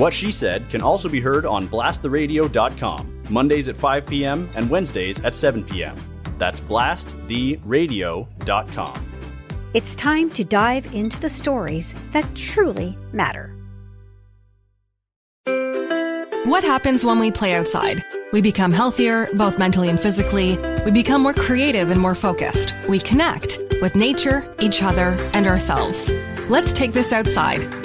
What 0.00 0.14
She 0.14 0.32
Said 0.32 0.68
can 0.70 0.80
also 0.80 1.10
be 1.10 1.20
heard 1.20 1.44
on 1.44 1.68
blasttheradio.com, 1.68 3.22
Mondays 3.28 3.68
at 3.68 3.76
5 3.76 4.06
p.m. 4.06 4.48
and 4.56 4.70
Wednesdays 4.70 5.22
at 5.22 5.34
7 5.34 5.62
p.m. 5.62 5.94
That's 6.38 6.58
blasttheradio.com. 6.58 8.94
It's 9.74 9.94
time 9.94 10.30
to 10.30 10.42
dive 10.42 10.94
into 10.94 11.20
the 11.20 11.28
stories 11.28 11.94
that 12.12 12.34
truly 12.34 12.96
matter. 13.12 13.54
What 16.46 16.64
happens 16.64 17.04
when 17.04 17.18
we 17.18 17.30
play 17.30 17.52
outside? 17.52 18.02
We 18.32 18.40
become 18.40 18.72
healthier, 18.72 19.28
both 19.34 19.58
mentally 19.58 19.90
and 19.90 20.00
physically. 20.00 20.56
We 20.86 20.92
become 20.92 21.22
more 21.22 21.34
creative 21.34 21.90
and 21.90 22.00
more 22.00 22.14
focused. 22.14 22.74
We 22.88 23.00
connect 23.00 23.58
with 23.82 23.94
nature, 23.94 24.50
each 24.60 24.82
other, 24.82 25.18
and 25.34 25.46
ourselves. 25.46 26.10
Let's 26.48 26.72
Take 26.72 26.94
This 26.94 27.12
Outside, 27.12 27.60